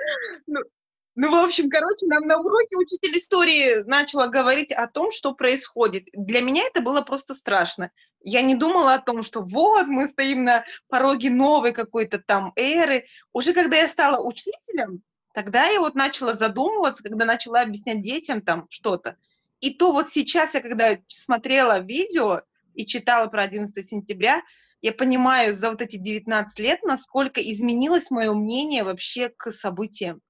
Ну, 1.15 1.29
в 1.29 1.43
общем, 1.43 1.69
короче, 1.69 2.05
нам 2.05 2.27
на 2.27 2.37
уроке 2.37 2.77
учитель 2.77 3.17
истории 3.17 3.83
начала 3.85 4.27
говорить 4.27 4.71
о 4.71 4.87
том, 4.87 5.09
что 5.09 5.33
происходит. 5.33 6.05
Для 6.13 6.41
меня 6.41 6.63
это 6.67 6.79
было 6.81 7.01
просто 7.01 7.33
страшно. 7.33 7.89
Я 8.21 8.43
не 8.43 8.55
думала 8.55 8.93
о 8.93 9.01
том, 9.01 9.23
что 9.23 9.41
вот 9.41 9.87
мы 9.87 10.07
стоим 10.07 10.43
на 10.43 10.63
пороге 10.89 11.31
новой 11.31 11.73
какой-то 11.73 12.19
там 12.19 12.53
эры. 12.55 13.07
Уже 13.33 13.53
когда 13.53 13.77
я 13.77 13.87
стала 13.87 14.23
учителем, 14.23 15.01
тогда 15.33 15.67
я 15.67 15.79
вот 15.79 15.95
начала 15.95 16.33
задумываться, 16.33 17.03
когда 17.03 17.25
начала 17.25 17.61
объяснять 17.61 18.01
детям 18.01 18.41
там 18.41 18.67
что-то. 18.69 19.17
И 19.59 19.73
то 19.73 19.91
вот 19.91 20.09
сейчас 20.09 20.55
я, 20.55 20.61
когда 20.61 20.97
смотрела 21.07 21.79
видео 21.79 22.41
и 22.73 22.85
читала 22.85 23.27
про 23.27 23.43
11 23.43 23.85
сентября, 23.85 24.41
я 24.81 24.91
понимаю 24.91 25.53
за 25.53 25.69
вот 25.69 25.81
эти 25.81 25.97
19 25.97 26.59
лет, 26.59 26.81
насколько 26.83 27.39
изменилось 27.39 28.09
мое 28.09 28.33
мнение 28.33 28.83
вообще 28.83 29.29
к 29.29 29.51
событиям 29.51 30.21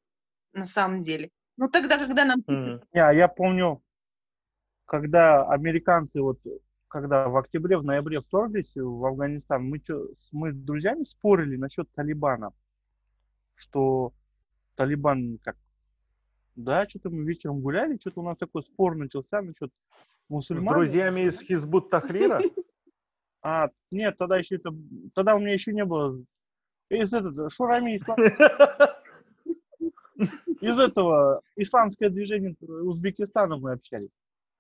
на 0.51 0.65
самом 0.65 0.99
деле. 0.99 1.29
Ну 1.57 1.69
тогда, 1.69 1.97
когда 1.97 2.25
нам... 2.25 2.43
Не, 2.47 2.99
а 2.99 3.13
я 3.13 3.29
помню, 3.29 3.81
когда 4.85 5.45
американцы, 5.45 6.19
вот, 6.21 6.39
когда 6.89 7.29
в 7.29 7.37
октябре, 7.37 7.77
в 7.77 7.85
ноябре 7.85 8.19
вторглись 8.19 8.75
в 8.75 9.05
Афганистан, 9.05 9.63
мы, 9.63 9.79
чё, 9.79 10.07
мы 10.33 10.51
с 10.51 10.57
друзьями 10.57 11.05
спорили 11.05 11.55
насчет 11.55 11.89
Талибана, 11.93 12.51
что 13.55 14.11
Талибан 14.81 15.37
как, 15.43 15.55
да, 16.55 16.87
что-то 16.89 17.11
мы 17.11 17.23
вечером 17.23 17.61
гуляли, 17.61 17.99
что-то 17.99 18.21
у 18.21 18.23
нас 18.23 18.35
такой 18.37 18.63
спор 18.63 18.95
начался 18.95 19.41
насчет 19.43 19.69
С 19.69 20.29
мусульман. 20.29 20.73
друзьями 20.73 21.27
из 21.27 21.39
Хизбут 21.39 21.89
Тахрира? 21.89 22.39
А, 23.43 23.69
нет, 23.89 24.17
тогда 24.19 24.37
еще 24.37 24.57
это, 24.57 24.69
тогда 25.15 25.35
у 25.35 25.39
меня 25.39 25.53
еще 25.53 25.73
не 25.73 25.83
было. 25.83 26.23
Из 26.89 27.11
этого, 27.11 27.49
Шурами, 27.49 27.97
ислам- 27.97 28.21
из 30.61 30.77
этого 30.77 31.41
исламское 31.55 32.11
движение 32.11 32.55
Узбекистана 32.61 33.57
мы 33.57 33.71
общались. 33.71 34.11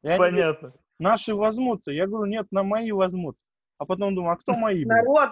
Понятно. 0.01 0.73
наши 0.97 1.35
возьмут. 1.35 1.83
Я 1.85 2.07
говорю, 2.07 2.25
нет, 2.25 2.47
на 2.49 2.63
мои 2.63 2.91
возьмут. 2.91 3.37
А 3.77 3.85
потом 3.85 4.15
думаю, 4.15 4.33
а 4.33 4.37
кто 4.37 4.53
мои? 4.53 4.83
Народ, 4.83 5.29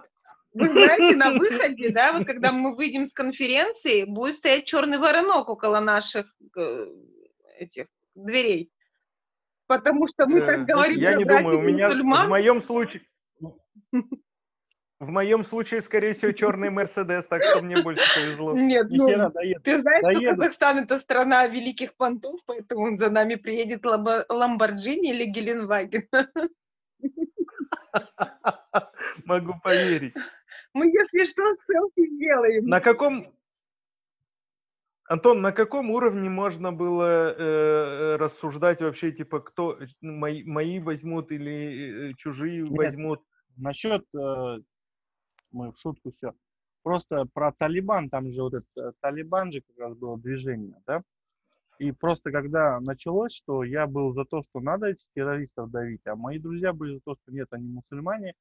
вы 0.53 0.69
знаете, 0.69 1.15
на 1.15 1.31
выходе, 1.39 1.89
да, 1.89 2.13
вот 2.13 2.25
когда 2.25 2.51
мы 2.51 2.75
выйдем 2.75 3.05
с 3.05 3.13
конференции, 3.13 4.03
будет 4.03 4.35
стоять 4.35 4.65
черный 4.65 4.97
воронок 4.97 5.49
около 5.49 5.79
наших 5.79 6.25
э, 6.57 6.87
этих 7.59 7.85
дверей. 8.15 8.71
Потому 9.67 10.07
что 10.07 10.25
мы 10.25 10.39
Э, 10.39 10.45
так 10.45 10.65
говорим 10.65 10.99
Я 10.99 11.15
не 11.15 11.25
думаю, 11.25 11.59
у 11.59 11.61
меня 11.61 11.87
в 11.87 11.89
мусульман. 11.91 12.29
моем 12.29 12.61
случае... 12.61 13.03
В 14.99 15.07
моем 15.07 15.45
случае, 15.45 15.81
скорее 15.81 16.13
всего, 16.13 16.33
черный 16.33 16.69
Мерседес, 16.69 17.25
так 17.27 17.41
что 17.41 17.61
мне 17.61 17.81
больше 17.81 18.03
повезло. 18.13 18.53
Нет, 18.53 18.87
ну, 18.89 19.07
ты 19.63 19.77
знаешь, 19.77 20.17
что. 20.17 20.25
Казахстан 20.31 20.79
это 20.79 20.99
страна 20.99 21.47
великих 21.47 21.95
понтов, 21.95 22.41
поэтому 22.45 22.97
за 22.97 23.09
нами 23.09 23.35
приедет 23.35 23.85
Ламбо- 23.85 24.25
Ламборджини 24.27 25.11
или 25.11 25.23
Геленваген. 25.23 26.03
Могу 29.25 29.53
поверить. 29.63 30.15
Мы, 30.73 30.87
если 30.87 31.23
что, 31.25 31.43
селфи 31.53 32.07
сделаем. 32.15 32.65
На 32.65 32.79
каком... 32.79 33.33
Антон, 35.05 35.41
на 35.41 35.51
каком 35.51 35.89
уровне 35.89 36.29
можно 36.29 36.71
было 36.71 37.33
э, 37.33 38.15
рассуждать 38.17 38.79
вообще, 38.79 39.11
типа, 39.11 39.39
кто 39.39 39.73
э, 39.73 39.87
мои, 40.01 40.43
мои 40.43 40.79
возьмут 40.79 41.31
или 41.31 42.11
э, 42.11 42.13
чужие 42.13 42.61
Нет. 42.61 42.77
возьмут? 42.77 43.23
Насчет, 43.57 44.05
э, 44.15 44.57
мы 45.51 45.71
в 45.71 45.79
шутку 45.79 46.11
все. 46.15 46.33
Просто 46.83 47.25
про 47.33 47.51
Талибан, 47.53 48.09
там 48.09 48.31
же 48.31 48.39
вот 48.43 48.53
этот 48.53 48.77
э, 48.77 48.91
Талибан 49.01 49.51
же 49.51 49.61
как 49.61 49.79
раз 49.79 49.97
было 49.97 50.19
движение, 50.19 50.75
да? 50.85 51.01
И 51.79 51.91
просто 51.91 52.31
когда 52.31 52.79
началось, 52.79 53.33
что 53.33 53.63
я 53.63 53.87
был 53.87 54.13
за 54.13 54.25
то, 54.25 54.43
что 54.43 54.59
надо 54.59 54.87
этих 54.87 55.05
террористов 55.15 55.71
давить, 55.71 56.05
а 56.05 56.15
мои 56.15 56.37
друзья 56.37 56.71
были 56.71 56.95
за 56.95 56.99
то, 56.99 57.15
что 57.15 57.31
нет, 57.31 57.47
они 57.51 57.67
мусульмане, 57.67 58.35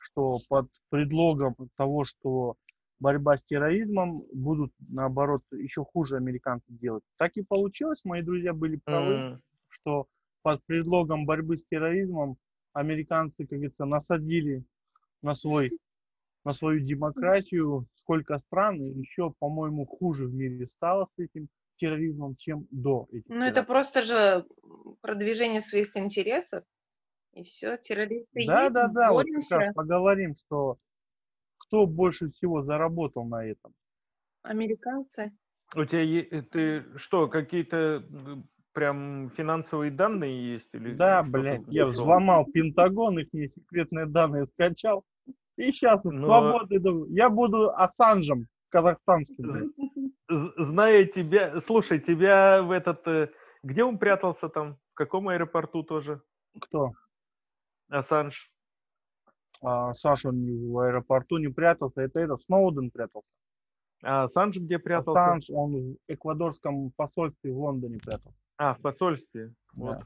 что 0.00 0.38
под 0.48 0.68
предлогом 0.90 1.54
того, 1.76 2.04
что 2.04 2.56
борьба 2.98 3.36
с 3.36 3.42
терроризмом 3.44 4.24
будут, 4.32 4.72
наоборот, 4.80 5.42
еще 5.52 5.84
хуже 5.84 6.16
американцы 6.16 6.66
делать. 6.68 7.04
Так 7.18 7.36
и 7.36 7.42
получилось, 7.42 8.00
мои 8.04 8.22
друзья 8.22 8.52
были 8.52 8.76
правы 8.76 9.24
М, 9.24 9.42
что 9.68 10.06
под 10.42 10.64
предлогом 10.66 11.26
борьбы 11.26 11.56
с 11.58 11.64
терроризмом 11.70 12.36
американцы, 12.72 13.36
как 13.46 13.50
говорится, 13.58 13.84
насадили 13.84 14.64
на 15.22 15.34
свой 15.34 15.74
на 16.44 16.52
свою 16.52 16.80
демократию 16.80 17.86
сколько 17.94 18.38
стран, 18.38 18.76
еще, 18.78 19.32
по-моему, 19.38 19.86
хуже 19.86 20.26
в 20.26 20.34
мире 20.34 20.66
стало 20.66 21.06
с 21.06 21.18
этим 21.18 21.48
терроризмом, 21.78 22.36
чем 22.36 22.66
до 22.70 23.06
этих 23.12 23.24
Ну, 23.28 23.44
это 23.44 23.62
просто 23.62 24.02
же 24.02 24.46
продвижение 25.00 25.60
своих 25.60 25.96
интересов. 25.96 26.64
И 27.40 27.42
все, 27.44 27.78
террористы 27.78 28.44
Да, 28.46 28.64
есть, 28.64 28.74
да, 28.74 28.88
да, 28.88 29.12
вот 29.12 29.24
боремся. 29.24 29.56
раз 29.58 29.74
поговорим, 29.74 30.36
что 30.36 30.76
кто 31.56 31.86
больше 31.86 32.30
всего 32.32 32.62
заработал 32.62 33.24
на 33.24 33.46
этом. 33.46 33.72
Американцы. 34.42 35.32
У 35.74 35.84
тебя 35.86 36.02
э, 36.02 36.42
ты 36.42 36.84
что, 36.98 37.28
какие-то 37.28 38.04
м, 38.10 38.46
прям 38.74 39.30
финансовые 39.30 39.90
данные 39.90 40.54
есть 40.54 40.68
или 40.74 40.92
Да, 40.92 41.22
блядь, 41.22 41.62
я 41.68 41.86
взломал 41.86 42.44
Пентагон, 42.44 43.18
их 43.20 43.28
секретные 43.54 44.04
данные 44.04 44.46
скачал, 44.48 45.04
и 45.56 45.72
сейчас 45.72 46.04
Но- 46.04 46.26
свободы, 46.26 46.78
я 47.08 47.30
буду 47.30 47.70
Ассанжем 47.74 48.48
казахстанским. 48.68 49.72
Зная 50.28 51.06
тебя, 51.06 51.58
слушай, 51.62 52.00
тебя 52.00 52.62
в 52.62 52.70
этот, 52.70 53.06
э, 53.08 53.30
где 53.62 53.82
он 53.82 53.98
прятался 53.98 54.50
там? 54.50 54.76
В 54.92 54.94
каком 54.94 55.28
аэропорту 55.28 55.82
тоже? 55.82 56.20
Кто? 56.60 56.92
Ассанж. 57.90 58.50
А, 59.62 59.92
Саша 59.94 60.28
он 60.28 60.42
не 60.44 60.72
в 60.72 60.78
аэропорту 60.78 61.36
не 61.38 61.48
прятался, 61.48 62.00
это 62.00 62.20
этот 62.20 62.42
Сноуден 62.42 62.90
прятался. 62.90 63.28
А 64.02 64.24
Ассанж 64.24 64.56
где 64.56 64.78
прятался? 64.78 65.22
Ассанж, 65.22 65.50
он 65.50 65.72
в 65.72 65.96
эквадорском 66.08 66.90
посольстве 66.96 67.52
в 67.52 67.58
Лондоне 67.58 67.98
прятался. 67.98 68.38
А, 68.56 68.74
в 68.74 68.80
посольстве. 68.80 69.48
Да. 69.48 69.54
Вот. 69.74 70.04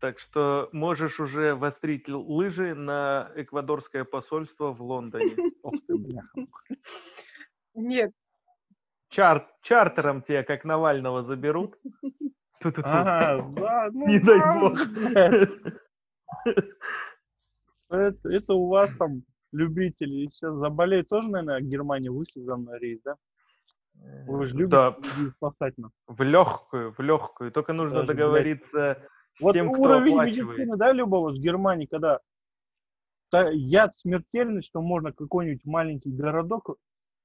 Так 0.00 0.18
что 0.18 0.68
можешь 0.72 1.20
уже 1.20 1.54
вострить 1.54 2.08
лыжи 2.08 2.74
на 2.74 3.30
эквадорское 3.36 4.04
посольство 4.04 4.72
в 4.72 4.82
Лондоне. 4.82 5.36
Ох 5.62 5.74
ты, 5.86 5.96
бляха. 5.96 6.46
Нет, 7.74 8.10
Чар- 9.10 9.48
чартером 9.62 10.22
тебя, 10.22 10.44
как 10.44 10.64
Навального, 10.64 11.22
заберут. 11.22 11.76
Ага, 12.62 13.42
да, 13.56 13.88
ну 13.90 14.06
Не 14.06 14.18
дай 14.18 14.38
да, 14.38 14.60
бог. 14.60 14.78
блядь. 16.44 16.56
Это, 17.90 18.28
это 18.30 18.54
у 18.54 18.68
вас 18.68 18.88
там 18.98 19.22
любители 19.52 20.28
сейчас 20.28 20.54
заболеют 20.54 21.08
тоже, 21.08 21.28
наверное, 21.28 21.60
Германии 21.60 22.08
вышли 22.08 22.40
за 22.40 22.56
мной 22.56 22.78
рейс, 22.78 23.00
да? 23.04 23.16
Вы 24.28 24.46
же 24.46 24.54
любите 24.56 24.70
Да, 24.76 24.96
спасать 25.36 25.76
нас. 25.76 25.90
в 26.06 26.22
легкую, 26.22 26.92
в 26.96 27.00
легкую. 27.00 27.50
Только 27.50 27.72
нужно 27.72 27.96
Даже, 27.96 28.06
блядь. 28.06 28.16
договориться 28.16 29.08
с 29.36 29.40
Вот 29.40 29.54
тем, 29.54 29.72
кто 29.72 29.82
уровень 29.82 30.12
оплачивает. 30.12 30.58
медицины, 30.58 30.76
да, 30.76 30.92
любого 30.92 31.30
в 31.32 31.34
Германии, 31.34 31.86
когда 31.86 32.20
яд 33.52 33.96
смертельный, 33.96 34.62
что 34.62 34.80
можно 34.82 35.12
какой-нибудь 35.12 35.64
маленький 35.64 36.12
городок 36.12 36.76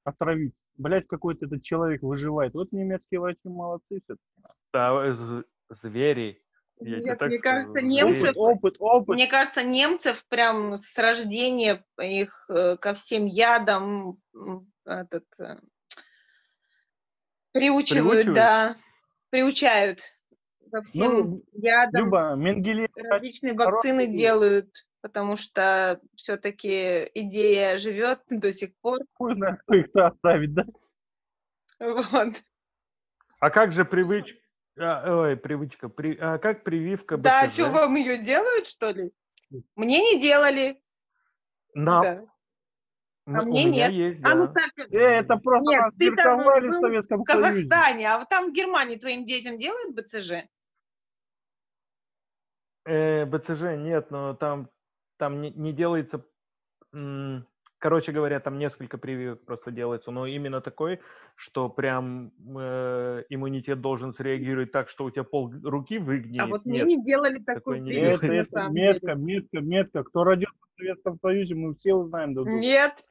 отравить. 0.04 0.54
Блять, 0.78 1.08
какой-то 1.08 1.46
этот 1.46 1.62
человек 1.64 2.02
выживает. 2.02 2.54
Вот 2.56 2.72
немецкие 2.72 3.20
врачи 3.20 3.40
молодцы 3.46 4.02
все. 4.04 4.16
Да, 4.74 5.06
э, 5.06 5.44
звери. 5.70 6.42
Я 6.80 7.00
Нет, 7.00 7.20
так 7.20 7.30
мне 7.30 7.40
кажется, 7.40 7.80
немцы- 7.82 8.32
Опыт, 8.36 8.36
опыт, 8.38 8.76
опыт. 8.80 9.16
мне 9.16 9.28
кажется, 9.28 9.64
немцев 9.64 10.26
прям 10.28 10.76
с 10.76 10.98
рождения 10.98 11.86
их 12.02 12.46
э, 12.50 12.76
ко 12.78 12.94
всем 12.94 13.26
ядам 13.26 14.22
этот, 14.84 15.26
э, 15.40 15.60
приучивают, 17.54 18.26
Приучивают? 18.26 18.36
да, 18.36 18.76
приучают 19.30 20.00
ко 20.72 20.82
всем 20.84 21.12
Ну, 21.14 21.44
ядам. 21.54 22.06
Люба, 22.06 22.36
Менгелеев 22.36 22.90
различные 22.96 23.54
вакцины 23.54 24.04
хороший. 24.04 24.18
делают, 24.18 24.86
потому 25.02 25.38
что 25.38 26.02
все-таки 26.16 27.10
идея 27.14 27.78
живет 27.78 28.20
до 28.30 28.52
сих 28.52 28.76
пор. 28.82 29.00
кто 29.16 29.74
их-то 29.76 30.08
оставить, 30.08 30.54
да? 30.54 30.66
Вот. 31.80 32.34
А 33.40 33.50
как 33.50 33.72
же 33.72 33.86
привычка? 33.86 34.40
Ой, 34.78 35.38
привычка. 35.38 35.90
При, 35.90 36.18
а 36.20 36.38
как 36.38 36.64
прививка 36.64 37.18
Да, 37.18 37.48
БЦЖ? 37.48 37.54
что 37.54 37.72
вам 37.72 37.96
ее 37.96 38.18
делают, 38.18 38.68
что 38.68 38.92
ли? 38.92 39.12
Мне 39.76 40.14
не 40.14 40.20
делали. 40.20 40.82
Нам- 41.74 42.02
Да. 42.02 42.14
м- 43.28 43.36
а 43.38 43.42
у 43.42 43.46
мне 43.46 43.64
нет. 43.66 43.92
есть, 43.92 44.20
А 44.26 44.36
ну 44.36 44.48
да. 44.48 44.54
так, 44.54 44.90
Э, 44.92 44.98
это 44.98 45.38
просто 45.38 45.72
Нет, 45.72 45.84
ты 45.98 46.16
там 46.16 46.38
диктовали 46.40 46.68
в 46.68 46.72
был 46.72 46.82
Советском 46.82 47.24
в 47.24 47.26
Союзе. 47.30 47.48
Казахстане, 47.48 48.10
а 48.14 48.20
вот 48.20 48.30
там 48.30 48.50
в 48.50 48.54
Германии 48.54 48.98
твоим 48.98 49.26
детям 49.26 49.58
делают 49.58 49.96
БЦЖ? 49.96 50.48
Э, 52.86 53.26
БЦЖ 53.26 53.78
нет, 53.78 54.12
но 54.12 54.36
там, 54.36 54.70
там 55.18 55.42
не, 55.42 55.50
не 55.52 55.74
делается... 55.74 56.24
м, 56.94 57.48
Короче 57.86 58.12
говоря, 58.12 58.40
там 58.40 58.58
несколько 58.58 58.98
прививок 58.98 59.46
просто 59.46 59.70
делается, 59.70 60.10
но 60.10 60.26
именно 60.26 60.60
такой, 60.60 61.02
что 61.36 61.70
прям 61.70 62.32
э, 62.58 63.24
иммунитет 63.30 63.80
должен 63.80 64.16
среагировать 64.16 64.72
так, 64.72 64.90
что 64.90 65.06
у 65.06 65.12
тебя 65.12 65.24
пол 65.24 65.54
руки 65.64 66.00
выгнет. 66.00 66.42
А 66.42 66.48
вот 66.48 66.66
мне 66.66 66.80
Нет. 66.80 66.88
не 66.88 67.04
делали 67.04 67.38
такую 67.38 67.78
такой 67.78 67.82
прививку, 67.84 68.26
Это, 68.26 68.26
на 68.26 68.32
это 68.40 68.50
самом 68.50 68.74
метка, 68.74 69.08
деле. 69.14 69.16
метка, 69.22 69.60
метка. 69.60 70.04
Кто 70.04 70.24
родился 70.24 70.56
в 70.58 70.80
Советском 70.80 71.20
Союзе, 71.20 71.54
мы 71.54 71.76
все 71.76 71.94
узнаем 71.94 72.34
друг 72.34 72.48
друга. 72.48 72.60
Нет, 72.60 73.06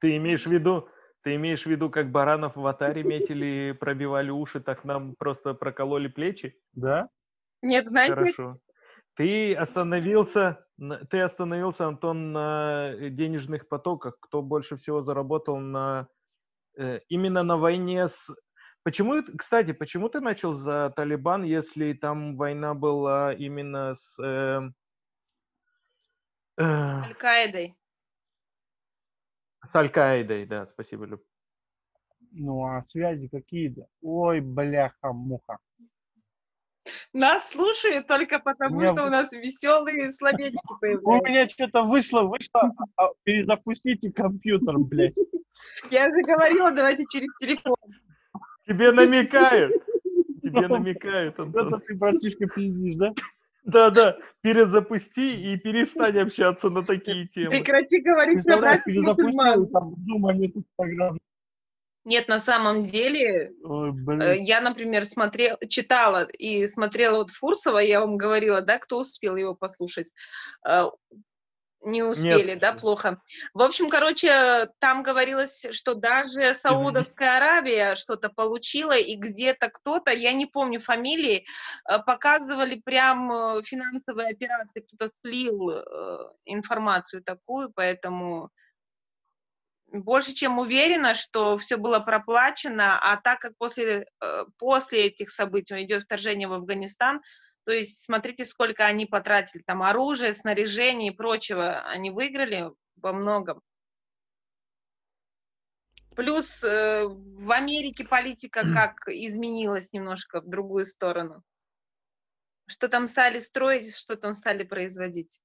Ты 0.00 0.16
имеешь 0.18 0.46
в 0.46 0.52
виду, 0.52 0.88
ты 1.22 1.34
имеешь 1.34 1.64
в 1.64 1.66
виду, 1.68 1.90
как 1.90 2.12
баранов 2.12 2.54
в 2.54 2.64
атаре 2.64 3.02
метили, 3.02 3.72
пробивали 3.72 4.30
уши, 4.30 4.60
так 4.60 4.84
нам 4.84 5.16
просто 5.18 5.54
прокололи 5.54 6.06
плечи? 6.06 6.56
Да? 6.74 7.08
нет, 7.62 7.88
знаете, 7.88 8.14
Хорошо. 8.14 8.60
Ты 9.18 9.52
остановился, 9.52 10.64
ты 11.10 11.20
остановился, 11.22 11.88
Антон, 11.88 12.30
на 12.30 12.94
денежных 13.10 13.68
потоках. 13.68 14.16
Кто 14.20 14.42
больше 14.42 14.76
всего 14.76 15.02
заработал 15.02 15.56
на 15.56 16.06
э, 16.78 17.00
именно 17.08 17.42
на 17.42 17.56
войне 17.56 18.06
с... 18.06 18.30
Почему, 18.84 19.20
кстати, 19.36 19.72
почему 19.72 20.08
ты 20.08 20.20
начал 20.20 20.54
за 20.54 20.92
Талибан, 20.94 21.42
если 21.42 21.94
там 21.94 22.36
война 22.36 22.74
была 22.74 23.34
именно 23.34 23.96
с... 23.96 24.22
э, 24.22 24.70
э, 26.58 26.62
Аль-Каидой. 26.62 27.76
с 29.68 29.74
Аль-Каидой, 29.74 30.46
да, 30.46 30.66
спасибо, 30.66 31.06
Люб. 31.06 31.24
Ну, 32.30 32.64
а 32.64 32.84
связи 32.88 33.26
какие-то? 33.26 33.88
Ой, 34.00 34.38
бляха-муха. 34.38 35.58
Нас 37.14 37.50
слушают 37.50 38.06
только 38.06 38.38
потому, 38.38 38.80
меня 38.80 38.92
что 38.92 39.06
у 39.06 39.10
нас 39.10 39.32
веселые 39.32 40.10
словечки 40.10 40.60
У 40.70 40.76
появляются. 40.78 41.28
меня 41.28 41.48
что-то 41.48 41.82
вышло, 41.82 42.22
вышло. 42.22 42.72
а, 42.96 43.04
а, 43.04 43.10
Перезапустите 43.24 44.12
компьютер, 44.12 44.78
блядь. 44.78 45.14
Я 45.90 46.04
же 46.04 46.22
говорила, 46.22 46.70
давайте 46.70 47.04
через 47.10 47.28
телефон. 47.38 47.76
Тебе 48.66 48.92
намекают. 48.92 49.72
Тебе 50.42 50.68
намекают. 50.68 51.38
Это 51.38 51.78
ты, 51.86 51.94
братишка, 51.94 52.46
пиздишь, 52.46 52.96
да? 52.96 53.12
Да-да, 53.64 54.16
перезапусти 54.40 55.52
и 55.52 55.58
перестань 55.58 56.18
общаться 56.18 56.70
на 56.70 56.82
такие 56.82 57.26
темы. 57.28 57.50
Прекрати 57.50 58.00
говорить 58.00 58.44
про 58.44 58.56
Представляешь, 58.56 58.82
братьев 58.84 59.04
мусульман. 59.04 59.66
там 59.68 59.94
Дума 59.98 60.32
нет 60.32 60.56
Инстаграма. 60.56 61.18
Нет, 62.08 62.26
на 62.26 62.38
самом 62.38 62.84
деле, 62.84 63.52
Ой, 63.62 63.90
э, 63.90 63.92
блин. 63.92 64.42
я, 64.42 64.62
например, 64.62 65.04
смотрела, 65.04 65.58
читала 65.68 66.24
и 66.24 66.66
смотрела 66.66 67.18
вот 67.18 67.28
Фурсова, 67.28 67.80
я 67.80 68.00
вам 68.00 68.16
говорила, 68.16 68.62
да, 68.62 68.78
кто 68.78 68.98
успел 69.00 69.36
его 69.36 69.54
послушать. 69.54 70.14
Э, 70.66 70.84
Не 71.84 72.02
успели, 72.02 72.52
Нет. 72.52 72.60
да, 72.60 72.72
плохо. 72.72 73.20
В 73.52 73.60
общем, 73.60 73.90
короче, 73.90 74.70
там 74.78 75.02
говорилось, 75.02 75.66
что 75.70 75.94
даже 75.94 76.54
Саудовская 76.54 77.36
Аравия 77.36 77.94
что-то 77.94 78.30
получила, 78.30 78.96
и 78.96 79.14
где-то 79.14 79.68
кто-то, 79.68 80.10
я 80.10 80.32
не 80.32 80.46
помню 80.46 80.80
фамилии, 80.80 81.44
э, 81.44 81.98
показывали 82.06 82.80
прям 82.80 83.62
финансовые 83.62 84.30
операции, 84.30 84.80
кто-то 84.80 85.08
слил 85.08 85.70
информацию 86.46 87.22
такую, 87.22 87.70
поэтому 87.70 88.50
больше 89.92 90.32
чем 90.32 90.58
уверена, 90.58 91.14
что 91.14 91.56
все 91.56 91.76
было 91.76 91.98
проплачено, 91.98 92.98
а 93.00 93.16
так 93.16 93.40
как 93.40 93.56
после, 93.56 94.06
э, 94.20 94.44
после 94.58 95.06
этих 95.06 95.30
событий 95.30 95.82
идет 95.82 96.02
вторжение 96.02 96.48
в 96.48 96.52
Афганистан, 96.52 97.20
то 97.64 97.72
есть 97.72 98.02
смотрите, 98.02 98.44
сколько 98.44 98.86
они 98.86 99.06
потратили, 99.06 99.62
там 99.62 99.82
оружие, 99.82 100.32
снаряжение 100.32 101.12
и 101.12 101.16
прочего, 101.16 101.80
они 101.82 102.10
выиграли 102.10 102.70
во 102.96 103.12
многом. 103.12 103.60
Плюс 106.16 106.64
э, 106.64 107.04
в 107.06 107.52
Америке 107.52 108.04
политика 108.04 108.62
как 108.72 109.06
изменилась 109.06 109.92
немножко 109.92 110.40
в 110.40 110.48
другую 110.48 110.84
сторону. 110.84 111.42
Что 112.66 112.88
там 112.88 113.06
стали 113.06 113.38
строить, 113.38 113.96
что 113.96 114.16
там 114.16 114.34
стали 114.34 114.64
производить. 114.64 115.40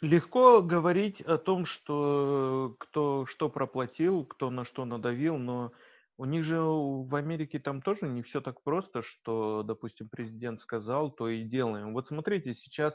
Легко 0.00 0.62
говорить 0.62 1.20
о 1.22 1.38
том, 1.38 1.66
что 1.66 2.76
кто 2.78 3.26
что 3.26 3.48
проплатил, 3.48 4.24
кто 4.24 4.48
на 4.48 4.64
что 4.64 4.84
надавил, 4.84 5.38
но 5.38 5.72
у 6.16 6.24
них 6.24 6.44
же 6.44 6.60
в 6.60 7.12
Америке 7.16 7.58
там 7.58 7.82
тоже 7.82 8.06
не 8.06 8.22
все 8.22 8.40
так 8.40 8.62
просто, 8.62 9.02
что, 9.02 9.64
допустим, 9.64 10.08
президент 10.08 10.60
сказал, 10.60 11.10
то 11.10 11.28
и 11.28 11.42
делаем. 11.42 11.94
Вот 11.94 12.06
смотрите, 12.06 12.54
сейчас 12.54 12.94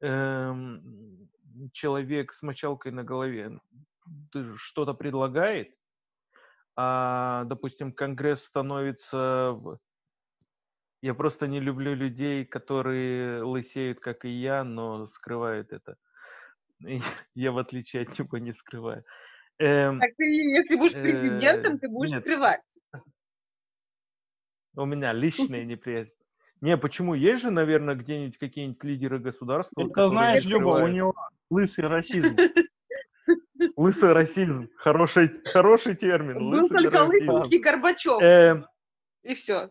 эм, 0.00 1.30
человек 1.72 2.34
с 2.34 2.42
мочалкой 2.42 2.92
на 2.92 3.04
голове 3.04 3.58
что-то 4.56 4.92
предлагает, 4.92 5.74
а, 6.76 7.44
допустим, 7.44 7.92
Конгресс 7.92 8.42
становится... 8.44 9.58
Я 11.00 11.14
просто 11.14 11.46
не 11.46 11.60
люблю 11.60 11.94
людей, 11.94 12.46
которые 12.46 13.42
лысеют, 13.42 14.00
как 14.00 14.24
и 14.24 14.30
я, 14.30 14.64
но 14.64 15.06
скрывают 15.08 15.72
это. 15.72 15.96
Я, 17.34 17.52
в 17.52 17.58
отличие 17.58 18.02
от 18.02 18.18
него, 18.18 18.38
не 18.38 18.52
скрываю. 18.52 19.04
Эм, 19.58 20.00
Так 20.00 20.10
ты, 20.16 20.24
если 20.24 20.76
будешь 20.76 20.92
президентом, 20.92 21.74
Э, 21.74 21.78
ты 21.78 21.88
будешь 21.88 22.10
нет. 22.12 22.20
скрывать. 22.20 22.60
У 24.76 24.84
меня 24.84 25.12
личная 25.12 25.64
неприязнь. 25.64 26.10
Не, 26.60 26.76
почему? 26.76 27.14
Есть 27.14 27.42
же, 27.42 27.50
наверное, 27.50 27.94
где-нибудь 27.94 28.38
какие-нибудь 28.38 28.82
лидеры 28.84 29.18
государства, 29.18 29.80
Это 29.82 29.88
которые 29.90 30.10
знаешь, 30.10 30.44
Люба, 30.44 30.82
у 30.82 30.88
него 30.88 31.14
лысый 31.50 31.86
расизм. 31.86 32.36
Лысый 33.76 34.12
расизм. 34.12 34.68
Хороший, 34.76 35.28
хороший 35.46 35.94
термин. 35.96 36.34
Был 36.34 36.62
лысый 36.62 36.82
только 36.84 36.98
расизм. 37.06 37.30
лысый 37.32 37.56
и 37.56 37.60
Горбачев, 37.60 38.20
Эм, 38.22 38.66
и 39.22 39.34
все. 39.34 39.70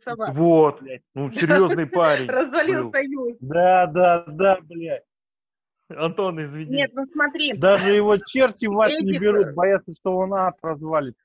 Собака. 0.00 0.32
вот. 0.32 0.82
Ну, 1.14 1.30
серьезный 1.32 1.86
парень. 1.86 2.26
Развалил 2.28 2.84
был. 2.84 2.92
союз. 2.92 3.36
Да, 3.40 3.86
да, 3.86 4.24
да, 4.26 4.58
блядь. 4.62 5.04
Антон, 5.88 6.44
извини. 6.44 6.76
Нет, 6.76 6.90
ну 6.94 7.04
смотри, 7.04 7.52
Даже 7.56 7.94
его 7.94 8.16
черти 8.18 8.66
в 8.66 8.80
ад 8.80 8.90
не 9.00 9.18
берут, 9.18 9.54
боятся, 9.54 9.92
что 9.98 10.16
он 10.16 10.34
ад 10.34 10.56
развалит. 10.62 11.16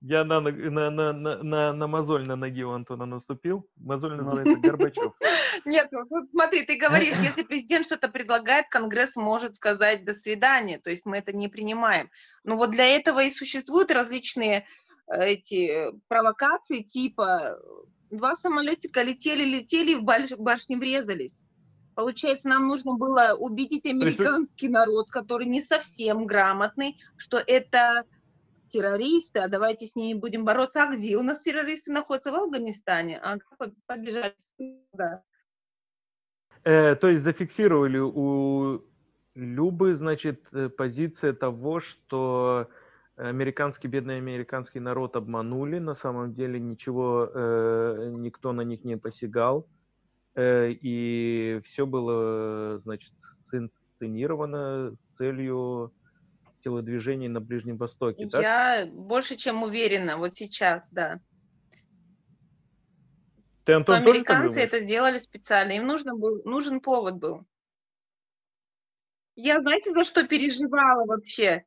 Я 0.00 0.24
на, 0.24 0.40
на, 0.40 0.50
на, 0.52 1.12
на, 1.12 1.42
на, 1.42 1.72
на 1.72 1.86
мозоль 1.88 2.24
на 2.24 2.36
ноге 2.36 2.64
у 2.64 2.70
Антона 2.70 3.04
наступил. 3.04 3.66
Мозоль 3.76 4.16
Ну. 4.16 4.22
называется 4.22 4.60
Горбачев. 4.62 5.12
Нет, 5.64 5.88
ну 5.90 6.04
вот 6.08 6.30
смотри, 6.30 6.64
ты 6.64 6.76
говоришь, 6.76 7.16
если 7.22 7.42
президент 7.42 7.84
что-то 7.84 8.08
предлагает, 8.08 8.68
Конгресс 8.68 9.16
может 9.16 9.56
сказать 9.56 10.04
«до 10.04 10.12
свидания», 10.12 10.78
то 10.78 10.90
есть 10.90 11.04
мы 11.04 11.18
это 11.18 11.32
не 11.32 11.48
принимаем. 11.48 12.10
Но 12.44 12.56
вот 12.56 12.70
для 12.70 12.86
этого 12.86 13.24
и 13.24 13.30
существуют 13.30 13.90
различные 13.90 14.66
э, 15.08 15.30
эти 15.30 15.90
провокации, 16.06 16.82
типа 16.82 17.58
два 18.10 18.36
самолетика 18.36 19.02
летели-летели, 19.02 19.94
в 19.94 20.04
баш- 20.04 20.36
башни 20.36 20.76
врезались. 20.76 21.44
Получается, 21.98 22.48
нам 22.48 22.68
нужно 22.68 22.94
было 22.94 23.34
убедить 23.36 23.84
американский 23.84 24.68
народ, 24.68 25.10
который 25.10 25.48
не 25.48 25.60
совсем 25.60 26.26
грамотный, 26.26 26.96
что 27.16 27.38
это 27.44 28.04
террористы, 28.68 29.40
а 29.40 29.48
давайте 29.48 29.86
с 29.86 29.96
ними 29.96 30.16
будем 30.16 30.44
бороться. 30.44 30.84
А 30.84 30.94
где 30.94 31.16
у 31.16 31.24
нас 31.24 31.42
террористы 31.42 31.92
находятся? 31.92 32.30
В 32.30 32.36
Афганистане. 32.36 33.20
По- 33.58 33.72
побежали 33.86 34.36
туда. 34.56 35.24
Э, 36.62 36.94
то 36.94 37.08
есть 37.08 37.24
зафиксировали 37.24 37.98
у 37.98 38.84
Любы, 39.34 39.96
значит, 39.96 40.46
э, 40.52 40.68
позиция 40.68 41.32
того, 41.32 41.80
что 41.80 42.68
американский, 43.16 43.88
бедный 43.88 44.18
американский 44.18 44.78
народ 44.78 45.16
обманули, 45.16 45.80
на 45.80 45.96
самом 45.96 46.32
деле 46.32 46.60
ничего, 46.60 47.28
э, 47.34 48.12
никто 48.18 48.52
на 48.52 48.60
них 48.60 48.84
не 48.84 48.96
посягал, 48.96 49.66
и 50.38 51.60
все 51.64 51.86
было, 51.86 52.78
значит, 52.84 53.12
синсценировано 53.50 54.92
с 54.92 55.18
целью 55.18 55.92
телодвижений 56.62 57.28
на 57.28 57.40
Ближнем 57.40 57.76
Востоке, 57.76 58.28
так? 58.28 58.42
Я 58.42 58.86
больше 58.86 59.36
чем 59.36 59.62
уверена, 59.62 60.16
вот 60.16 60.34
сейчас, 60.34 60.90
да. 60.90 61.20
Ты, 63.64 63.72
Что 63.72 63.76
Антон, 63.76 63.96
так 63.96 64.06
американцы 64.06 64.60
это 64.60 64.80
сделали 64.80 65.18
специально, 65.18 65.72
им 65.72 65.86
нужно 65.86 66.14
был, 66.14 66.42
нужен 66.44 66.80
повод 66.80 67.16
был. 67.16 67.44
Я, 69.36 69.60
знаете, 69.60 69.92
за 69.92 70.04
что 70.04 70.26
переживала 70.26 71.04
вообще? 71.04 71.64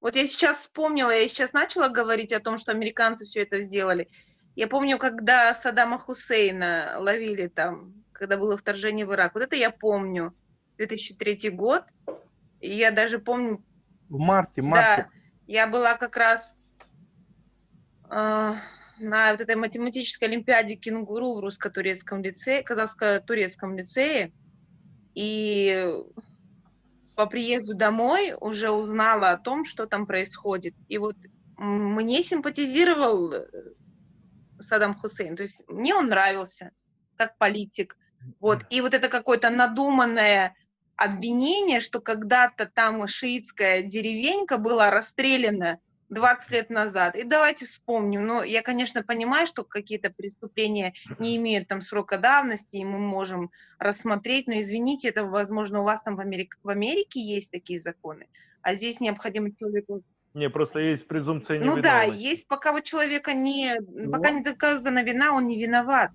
Вот 0.00 0.16
я 0.16 0.26
сейчас 0.26 0.60
вспомнила, 0.60 1.10
я 1.10 1.26
сейчас 1.26 1.54
начала 1.54 1.88
говорить 1.88 2.32
о 2.32 2.40
том, 2.40 2.58
что 2.58 2.72
американцы 2.72 3.24
все 3.24 3.42
это 3.42 3.62
сделали. 3.62 4.10
Я 4.56 4.68
помню, 4.68 4.98
когда 4.98 5.54
Саддама 5.54 5.98
Хусейна 5.98 6.96
ловили 6.98 7.48
там, 7.48 8.03
когда 8.14 8.36
было 8.36 8.56
вторжение 8.56 9.06
в 9.06 9.12
Ирак. 9.12 9.34
Вот 9.34 9.42
это 9.42 9.56
я 9.56 9.70
помню. 9.70 10.34
2003 10.76 11.50
год. 11.50 11.84
И 12.60 12.74
я 12.74 12.90
даже 12.90 13.18
помню, 13.18 13.62
В 14.08 14.18
марте, 14.18 14.62
марте. 14.62 15.02
да, 15.02 15.08
я 15.46 15.66
была 15.66 15.96
как 15.96 16.16
раз 16.16 16.58
э, 18.10 18.54
на 18.98 19.32
вот 19.32 19.40
этой 19.40 19.56
математической 19.56 20.24
олимпиаде 20.24 20.76
кенгуру 20.76 21.34
в 21.34 21.40
русско-турецком 21.40 22.22
лицее, 22.22 22.62
казахско-турецком 22.62 23.76
лицее, 23.76 24.32
и 25.14 25.86
по 27.14 27.26
приезду 27.26 27.74
домой 27.74 28.34
уже 28.40 28.70
узнала 28.70 29.30
о 29.30 29.38
том, 29.38 29.64
что 29.64 29.86
там 29.86 30.06
происходит. 30.06 30.74
И 30.88 30.98
вот 30.98 31.16
мне 31.56 32.22
симпатизировал 32.22 33.32
э, 33.32 33.46
Саддам 34.60 34.94
Хусейн, 34.94 35.36
то 35.36 35.42
есть 35.42 35.62
мне 35.68 35.94
он 35.94 36.08
нравился 36.08 36.72
как 37.16 37.36
политик. 37.36 37.96
Вот. 38.40 38.64
И 38.70 38.80
вот 38.80 38.94
это 38.94 39.08
какое-то 39.08 39.50
надуманное 39.50 40.54
обвинение, 40.96 41.80
что 41.80 42.00
когда-то 42.00 42.66
там 42.66 43.06
шиитская 43.06 43.82
деревенька 43.82 44.58
была 44.58 44.90
расстреляна 44.90 45.78
20 46.10 46.52
лет 46.52 46.70
назад. 46.70 47.16
И 47.16 47.24
давайте 47.24 47.66
вспомним. 47.66 48.26
Ну, 48.26 48.42
я, 48.42 48.62
конечно, 48.62 49.02
понимаю, 49.02 49.46
что 49.46 49.64
какие-то 49.64 50.10
преступления 50.10 50.94
не 51.18 51.36
имеют 51.36 51.68
там 51.68 51.80
срока 51.80 52.18
давности, 52.18 52.76
и 52.76 52.84
мы 52.84 52.98
можем 52.98 53.50
рассмотреть, 53.78 54.46
но 54.46 54.54
извините, 54.54 55.08
это, 55.08 55.24
возможно, 55.24 55.80
у 55.80 55.84
вас 55.84 56.02
там 56.02 56.16
в 56.16 56.20
Америке, 56.20 56.56
в 56.62 56.68
Америке 56.68 57.20
есть 57.20 57.50
такие 57.50 57.80
законы, 57.80 58.28
а 58.62 58.74
здесь 58.74 59.00
необходимо 59.00 59.54
человеку 59.54 60.02
Не, 60.34 60.48
просто 60.48 60.78
есть 60.78 61.06
презумпция 61.06 61.58
ну 61.60 61.80
да, 61.80 62.04
невиновности. 62.04 62.26
есть 62.26 62.48
пока 62.48 62.72
у 62.72 62.80
человека 62.80 63.32
не, 63.34 63.76
пока 64.12 64.30
не 64.30 64.42
доказана 64.42 65.02
вина, 65.02 65.32
он 65.34 65.46
не 65.46 65.60
виноват. 65.60 66.10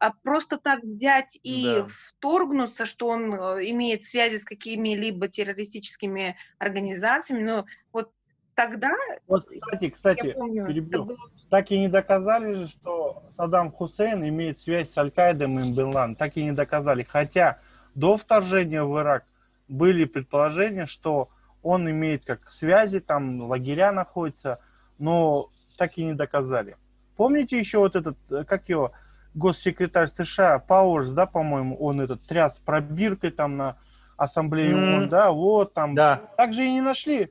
А 0.00 0.12
просто 0.22 0.58
так 0.58 0.82
взять 0.82 1.38
и 1.42 1.80
Да. 1.80 1.86
вторгнуться, 1.88 2.86
что 2.86 3.08
он 3.08 3.32
э, 3.34 3.70
имеет 3.70 4.04
связи 4.04 4.36
с 4.36 4.44
какими-либо 4.44 5.28
террористическими 5.28 6.36
организациями, 6.58 7.42
ну 7.42 7.64
вот 7.92 8.10
тогда, 8.54 8.90
Вот, 9.26 9.46
кстати, 9.48 9.84
я 9.86 9.90
кстати, 9.90 10.32
помню, 10.32 10.64
это 10.64 10.72
перебью. 10.72 11.04
было 11.04 11.16
так 11.50 11.70
и 11.70 11.78
не 11.78 11.88
доказали 11.88 12.54
же, 12.54 12.66
что 12.68 13.22
Саддам 13.36 13.70
Хусейн 13.70 14.26
имеет 14.28 14.58
связь 14.58 14.90
с 14.90 14.98
Аль-Каидой 14.98 15.46
и 15.68 15.72
Бен. 15.72 16.16
Так 16.16 16.36
и 16.36 16.42
не 16.42 16.50
доказали. 16.52 17.04
Хотя 17.04 17.60
до 17.94 18.16
вторжения 18.16 18.82
в 18.82 18.98
Ирак 18.98 19.24
были 19.68 20.04
предположения, 20.04 20.86
что 20.86 21.28
он 21.62 21.88
имеет 21.88 22.24
как 22.24 22.50
связи, 22.50 22.98
там 23.00 23.42
лагеря 23.42 23.92
находятся, 23.92 24.58
но 24.98 25.48
так 25.78 25.96
и 25.96 26.04
не 26.04 26.14
доказали. 26.14 26.76
Помните 27.16 27.56
еще 27.58 27.78
вот 27.78 27.94
этот, 27.94 28.16
э, 28.30 28.44
как 28.44 28.68
его, 28.68 28.92
госсекретарь 29.34 30.08
США, 30.08 30.58
Пауэрс, 30.60 31.10
да, 31.12 31.26
по-моему, 31.26 31.76
он 31.76 32.00
этот 32.00 32.22
тряс 32.22 32.58
пробиркой 32.58 33.30
там 33.30 33.56
на 33.56 33.76
ассамблее 34.16 34.72
М. 34.72 34.94
ООН, 34.94 35.08
да, 35.08 35.32
вот 35.32 35.74
там. 35.74 35.94
Да, 35.94 36.22
Так 36.36 36.54
же 36.54 36.64
и 36.64 36.70
не 36.72 36.80
нашли. 36.80 37.30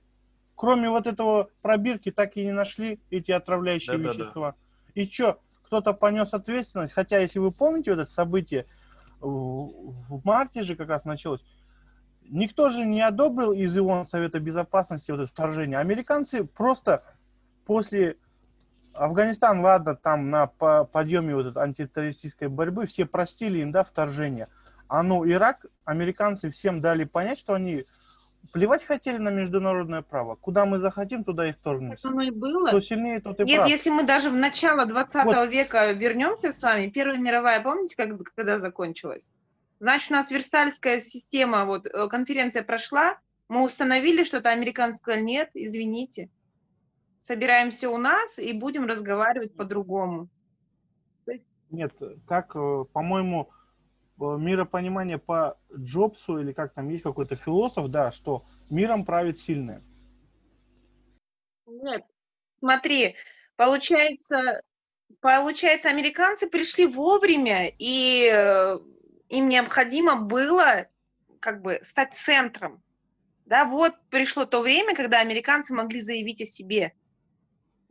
Кроме 0.55 0.89
вот 0.89 1.07
этого 1.07 1.49
пробирки, 1.61 2.11
так 2.11 2.37
и 2.37 2.45
не 2.45 2.51
нашли 2.51 2.99
эти 3.09 3.31
отравляющие 3.31 3.97
Да-да-да. 3.97 4.19
вещества. 4.19 4.55
И 4.93 5.05
что, 5.05 5.39
кто-то 5.63 5.93
понес 5.93 6.33
ответственность? 6.33 6.93
Хотя, 6.93 7.19
если 7.19 7.39
вы 7.39 7.51
помните 7.51 7.91
вот 7.91 8.01
это 8.01 8.09
событие 8.09 8.65
в 9.19 9.93
в 10.09 10.25
марте 10.25 10.61
же 10.63 10.75
как 10.75 10.89
раз 10.89 11.05
началось. 11.05 11.43
Никто 12.29 12.69
же 12.69 12.85
не 12.85 13.01
одобрил 13.01 13.51
из 13.51 13.75
ИОН 13.75 14.07
Совета 14.07 14.39
Безопасности 14.39 15.11
вот 15.11 15.21
это 15.21 15.29
вторжение. 15.29 15.77
Американцы 15.79 16.43
просто 16.43 17.03
после 17.65 18.17
Афганистан, 18.95 19.61
ладно, 19.61 19.95
там 19.95 20.29
на 20.29 20.47
по- 20.47 20.85
подъеме 20.85 21.35
вот 21.35 21.47
этой 21.47 21.63
антитеррористической 21.63 22.47
борьбы 22.47 22.85
все 22.85 23.05
простили 23.05 23.59
им, 23.59 23.71
да, 23.71 23.83
вторжение. 23.83 24.47
А 24.87 25.01
ну, 25.03 25.27
Ирак, 25.29 25.65
американцы 25.85 26.49
всем 26.51 26.81
дали 26.81 27.03
понять, 27.03 27.39
что 27.39 27.53
они 27.53 27.85
плевать 28.51 28.83
хотели 28.83 29.17
на 29.17 29.29
международное 29.29 30.01
право. 30.01 30.35
Куда 30.35 30.65
мы 30.65 30.79
захотим, 30.79 31.23
туда 31.23 31.47
и 31.47 31.51
Так 31.53 31.61
вторгнемся. 31.61 32.07
оно 32.07 32.21
и 32.21 32.29
было. 32.29 32.67
Кто 32.67 32.79
сильнее, 32.81 33.19
тот 33.21 33.39
и 33.39 33.43
Нет, 33.43 33.59
прав. 33.61 33.69
если 33.69 33.89
мы 33.89 34.03
даже 34.03 34.29
в 34.29 34.35
начало 34.35 34.85
20 34.85 35.25
Вот. 35.25 35.49
века 35.49 35.91
вернемся 35.93 36.51
с 36.51 36.61
вами, 36.61 36.89
Первая 36.89 37.17
мировая, 37.17 37.61
помните, 37.61 37.95
как, 37.95 38.09
когда 38.35 38.57
закончилась? 38.59 39.31
Значит, 39.79 40.11
у 40.11 40.13
нас 40.15 40.29
Версальская 40.29 40.99
система, 40.99 41.65
вот 41.65 41.87
э, 41.87 42.07
конференция 42.09 42.63
прошла, 42.63 43.17
мы 43.49 43.63
установили 43.63 44.23
что-то, 44.23 44.49
американцы 44.49 44.97
сказали, 44.97 45.21
нет, 45.21 45.49
извините, 45.53 46.29
собираемся 47.23 47.89
у 47.89 47.97
нас 47.97 48.37
и 48.37 48.51
будем 48.51 48.85
разговаривать 48.85 49.55
по-другому. 49.55 50.27
Нет, 51.69 51.93
как, 52.27 52.55
э, 52.55 52.85
по-моему, 52.91 53.49
э, 54.19 54.23
миропонимание 54.37 55.17
по 55.17 55.57
Джобсу, 55.75 56.37
или 56.37 56.51
как 56.51 56.73
там 56.73 56.89
есть 56.89 57.01
какой-то 57.01 57.35
философ, 57.35 57.87
да, 57.87 58.11
что 58.11 58.45
миром 58.69 59.05
правит 59.05 59.39
сильный. 59.39 59.79
Нет. 61.65 62.03
Смотри, 62.59 63.15
получается, 63.55 64.61
получается, 65.19 65.89
американцы 65.89 66.47
пришли 66.47 66.85
вовремя, 66.85 67.71
и 67.79 68.29
э, 68.31 68.79
им 69.29 69.47
необходимо 69.47 70.17
было 70.17 70.87
как 71.39 71.61
бы 71.61 71.79
стать 71.81 72.13
центром. 72.13 72.83
Да, 73.45 73.65
вот 73.65 73.93
пришло 74.09 74.45
то 74.45 74.61
время, 74.61 74.93
когда 74.93 75.21
американцы 75.21 75.73
могли 75.73 76.01
заявить 76.01 76.41
о 76.41 76.45
себе. 76.45 76.93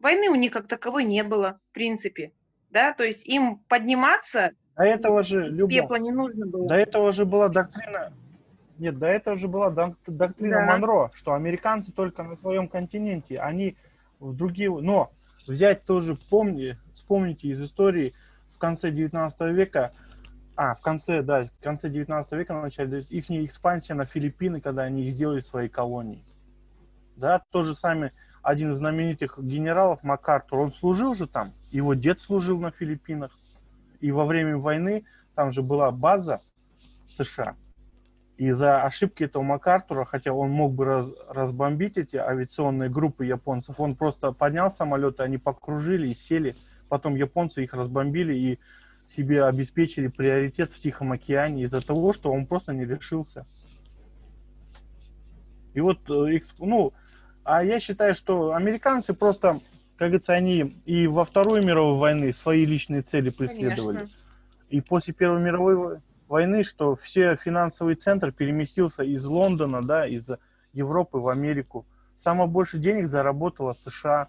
Войны 0.02 0.28
у 0.28 0.34
них 0.34 0.52
как 0.52 0.66
таковой 0.66 1.04
не 1.04 1.22
было, 1.22 1.60
в 1.70 1.74
принципе. 1.74 2.32
Да, 2.70 2.92
то 2.92 3.04
есть 3.04 3.28
им 3.28 3.58
подниматься 3.68 4.50
До 4.76 4.82
этого 4.82 5.22
же, 5.22 5.52
с 5.52 5.66
пепла 5.68 5.96
не 5.96 6.10
нужно 6.10 6.46
было. 6.46 6.68
до 6.68 6.74
этого 6.74 7.12
же 7.12 7.24
была 7.24 7.48
доктрина, 7.48 8.12
нет, 8.78 8.98
до 8.98 9.06
этого 9.06 9.36
же 9.36 9.46
была 9.46 9.70
док- 9.70 9.96
доктрина 10.06 10.56
Да. 10.56 10.66
Монро, 10.66 11.10
что 11.14 11.34
американцы 11.34 11.92
только 11.92 12.22
на 12.24 12.36
своем 12.36 12.66
континенте, 12.66 13.38
они 13.38 13.76
в 14.18 14.34
другие, 14.34 14.70
но 14.70 15.12
взять 15.46 15.84
тоже, 15.84 16.16
помни, 16.30 16.76
вспомните 16.94 17.48
из 17.48 17.62
истории 17.62 18.14
в 18.54 18.58
конце 18.58 18.90
19 18.90 19.52
века, 19.52 19.92
а, 20.56 20.74
в 20.74 20.80
конце, 20.80 21.22
да, 21.22 21.44
в 21.44 21.62
конце 21.62 21.88
19 21.88 22.32
века, 22.32 22.54
на 22.54 22.62
начале, 22.62 23.02
их 23.08 23.30
экспансия 23.30 23.94
на 23.94 24.04
Филиппины, 24.06 24.60
когда 24.60 24.82
они 24.82 25.04
их 25.04 25.12
сделали 25.14 25.40
своей 25.40 25.68
колонией. 25.68 26.24
Да, 27.16 27.42
то 27.50 27.62
же 27.62 27.74
самое, 27.76 28.12
один 28.42 28.72
из 28.72 28.78
знаменитых 28.78 29.38
генералов, 29.38 30.02
МакАртур, 30.02 30.58
он 30.58 30.72
служил 30.72 31.14
же 31.14 31.26
там, 31.26 31.52
его 31.70 31.94
дед 31.94 32.20
служил 32.20 32.58
на 32.58 32.70
Филиппинах, 32.72 33.30
и 34.00 34.10
во 34.10 34.24
время 34.24 34.58
войны 34.58 35.04
там 35.34 35.52
же 35.52 35.62
была 35.62 35.90
база 35.90 36.40
США. 37.16 37.56
И 38.36 38.50
за 38.50 38.82
ошибки 38.82 39.22
этого 39.22 39.42
МакАртура, 39.42 40.04
хотя 40.04 40.32
он 40.32 40.50
мог 40.50 40.74
бы 40.74 40.84
раз- 40.84 41.12
разбомбить 41.28 41.96
эти 41.96 42.16
авиационные 42.16 42.90
группы 42.90 43.24
японцев, 43.24 43.78
он 43.78 43.94
просто 43.94 44.32
поднял 44.32 44.70
самолеты, 44.70 45.22
они 45.22 45.38
покружили 45.38 46.08
и 46.08 46.14
сели. 46.14 46.56
Потом 46.88 47.14
японцы 47.14 47.62
их 47.62 47.72
разбомбили 47.74 48.34
и 48.34 48.58
себе 49.14 49.44
обеспечили 49.44 50.08
приоритет 50.08 50.70
в 50.70 50.80
Тихом 50.80 51.12
океане 51.12 51.62
из-за 51.62 51.86
того, 51.86 52.12
что 52.12 52.32
он 52.32 52.46
просто 52.46 52.72
не 52.72 52.84
решился. 52.84 53.46
И 55.74 55.80
вот, 55.80 55.98
э, 56.10 56.40
ну, 56.58 56.92
а 57.44 57.64
я 57.64 57.80
считаю, 57.80 58.14
что 58.14 58.54
американцы 58.54 59.14
просто, 59.14 59.60
как 59.96 60.08
говорится, 60.08 60.32
они 60.32 60.76
и 60.84 61.06
во 61.06 61.24
Вторую 61.24 61.64
мировую 61.64 61.98
войны 61.98 62.32
свои 62.32 62.64
личные 62.64 63.02
цели 63.02 63.30
преследовали. 63.30 63.98
Конечно. 63.98 64.16
И 64.68 64.80
после 64.80 65.12
Первой 65.12 65.40
мировой 65.40 65.76
во- 65.76 66.00
войны, 66.28 66.64
что 66.64 66.96
все 66.96 67.36
финансовый 67.36 67.94
центр 67.94 68.32
переместился 68.32 69.02
из 69.02 69.24
Лондона, 69.24 69.82
да, 69.82 70.06
из 70.06 70.30
Европы 70.72 71.18
в 71.18 71.28
Америку. 71.28 71.84
Самое 72.16 72.48
больше 72.48 72.78
денег 72.78 73.06
заработала 73.06 73.72
США. 73.72 74.28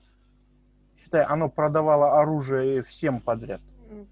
Считай, 1.01 1.23
оно 1.23 1.49
продавало 1.49 2.19
оружие 2.19 2.83
всем 2.83 3.19
подряд. 3.19 3.61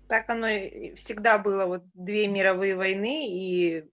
Так 0.08 0.30
оно 0.30 0.48
и 0.48 0.94
всегда 0.94 1.38
было. 1.38 1.66
Вот 1.66 1.84
две 1.94 2.28
мировые 2.28 2.76
войны, 2.76 3.28
и 3.28 3.90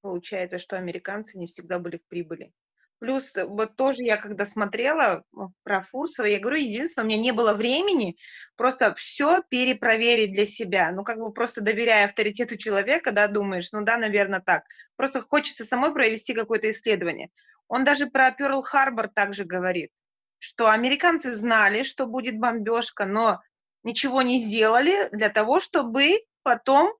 получается, 0.00 0.58
что 0.58 0.76
американцы 0.78 1.38
не 1.38 1.46
всегда 1.46 1.78
были 1.78 1.98
в 1.98 2.04
прибыли. 2.08 2.52
Плюс 2.98 3.36
э, 3.36 3.44
вот 3.44 3.76
тоже 3.76 4.02
я 4.02 4.16
когда 4.16 4.44
смотрела 4.44 5.22
про 5.62 5.80
Фурсова, 5.82 6.26
я 6.26 6.38
говорю, 6.38 6.58
единственное, 6.58 7.04
у 7.04 7.08
меня 7.08 7.20
не 7.20 7.32
было 7.32 7.54
времени 7.54 8.16
просто 8.56 8.94
все 8.94 9.42
перепроверить 9.48 10.32
для 10.32 10.46
себя. 10.46 10.90
Ну, 10.92 11.04
как 11.04 11.18
бы 11.18 11.32
просто 11.32 11.60
доверяя 11.60 12.06
авторитету 12.06 12.56
человека, 12.56 13.12
да, 13.12 13.28
думаешь, 13.28 13.70
ну 13.72 13.82
да, 13.82 13.98
наверное, 13.98 14.40
так. 14.40 14.64
Просто 14.96 15.20
хочется 15.20 15.64
самой 15.64 15.92
провести 15.92 16.34
какое-то 16.34 16.70
исследование. 16.70 17.28
Он 17.68 17.84
даже 17.84 18.06
про 18.06 18.30
Перл-Харбор 18.30 19.08
также 19.08 19.44
говорит, 19.44 19.90
что 20.38 20.68
американцы 20.68 21.34
знали, 21.34 21.82
что 21.82 22.06
будет 22.06 22.38
бомбежка, 22.38 23.04
но 23.04 23.40
ничего 23.82 24.22
не 24.22 24.38
сделали 24.38 25.08
для 25.12 25.28
того, 25.28 25.60
чтобы 25.60 26.20
потом 26.42 26.92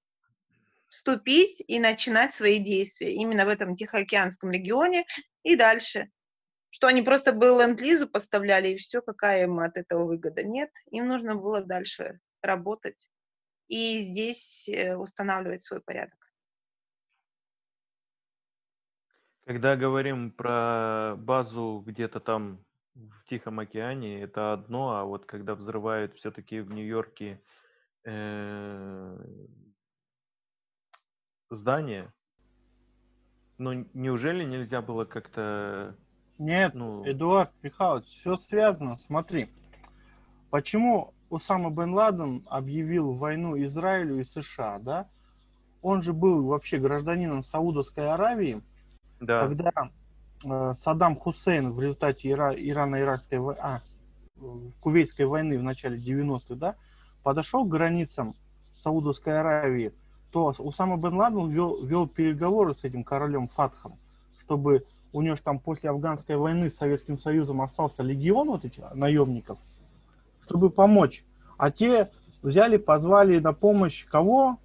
вступить 0.88 1.62
и 1.66 1.78
начинать 1.80 2.32
свои 2.32 2.58
действия 2.58 3.12
именно 3.12 3.44
в 3.44 3.48
этом 3.48 3.76
Тихоокеанском 3.76 4.50
регионе 4.50 5.04
и 5.46 5.56
дальше. 5.56 6.10
Что 6.70 6.88
они 6.88 7.02
просто 7.02 7.32
бы 7.32 7.46
ленд-лизу 7.46 8.08
поставляли, 8.08 8.68
и 8.68 8.76
все, 8.76 9.00
какая 9.00 9.44
им 9.44 9.60
от 9.60 9.76
этого 9.76 10.04
выгода. 10.04 10.42
Нет, 10.42 10.70
им 10.90 11.06
нужно 11.06 11.36
было 11.36 11.62
дальше 11.62 12.18
работать 12.42 13.08
и 13.68 14.00
здесь 14.00 14.68
э, 14.68 14.96
устанавливать 14.96 15.62
свой 15.62 15.80
порядок. 15.80 16.18
Когда 19.44 19.76
говорим 19.76 20.32
про 20.32 21.14
базу 21.16 21.82
где-то 21.86 22.20
там 22.20 22.64
в 22.94 23.24
Тихом 23.28 23.60
океане, 23.60 24.22
это 24.22 24.52
одно, 24.52 24.96
а 24.96 25.04
вот 25.04 25.26
когда 25.26 25.54
взрывают 25.54 26.14
все-таки 26.16 26.60
в 26.60 26.72
Нью-Йорке 26.72 27.40
э, 28.04 29.18
здание, 31.50 32.12
ну 33.58 33.86
неужели 33.94 34.44
нельзя 34.44 34.82
было 34.82 35.04
как-то, 35.04 35.94
Нет, 36.38 36.74
ну, 36.74 37.02
Эдуард 37.04 37.50
Михайлович, 37.62 38.06
все 38.06 38.36
связано. 38.36 38.96
Смотри, 38.96 39.48
почему 40.50 41.14
Усама 41.30 41.70
бен 41.70 41.92
Ладен 41.94 42.44
объявил 42.46 43.12
войну 43.12 43.60
Израилю 43.64 44.20
и 44.20 44.24
США, 44.24 44.78
да? 44.78 45.08
Он 45.82 46.02
же 46.02 46.12
был 46.12 46.44
вообще 46.46 46.78
гражданином 46.78 47.42
Саудовской 47.42 48.08
Аравии, 48.08 48.62
да, 49.20 49.40
когда 49.46 49.72
э, 50.44 50.74
Саддам 50.82 51.16
Хусейн 51.16 51.72
в 51.72 51.80
результате 51.80 52.28
Ира- 52.30 52.54
Ирано-Иракской 52.56 53.38
вой- 53.38 53.56
а, 53.58 53.80
Кувейтской 54.80 55.26
войны 55.26 55.58
в 55.58 55.62
начале 55.62 55.98
90-х, 55.98 56.54
да, 56.54 56.74
подошел 57.22 57.64
к 57.64 57.68
границам 57.68 58.34
Саудовской 58.82 59.38
Аравии, 59.40 59.92
то 60.30 60.54
Усама 60.58 60.96
бен 60.96 61.14
Ладен 61.14 61.48
вел, 61.48 61.82
вел 61.84 62.06
переговоры 62.06 62.74
с 62.74 62.84
этим 62.84 63.04
королем 63.04 63.48
Фатхом, 63.48 63.96
чтобы 64.40 64.84
у 65.12 65.22
него 65.22 65.36
ж 65.36 65.40
там 65.40 65.58
после 65.58 65.90
афганской 65.90 66.36
войны 66.36 66.68
с 66.68 66.76
Советским 66.76 67.18
Союзом 67.18 67.62
остался 67.62 68.02
легион 68.02 68.48
вот 68.48 68.64
этих 68.64 68.82
наемников, 68.94 69.58
чтобы 70.42 70.70
помочь. 70.70 71.24
А 71.56 71.70
те 71.70 72.10
взяли, 72.42 72.76
позвали 72.76 73.38
на 73.38 73.52
помощь 73.52 74.04
кого? 74.06 74.58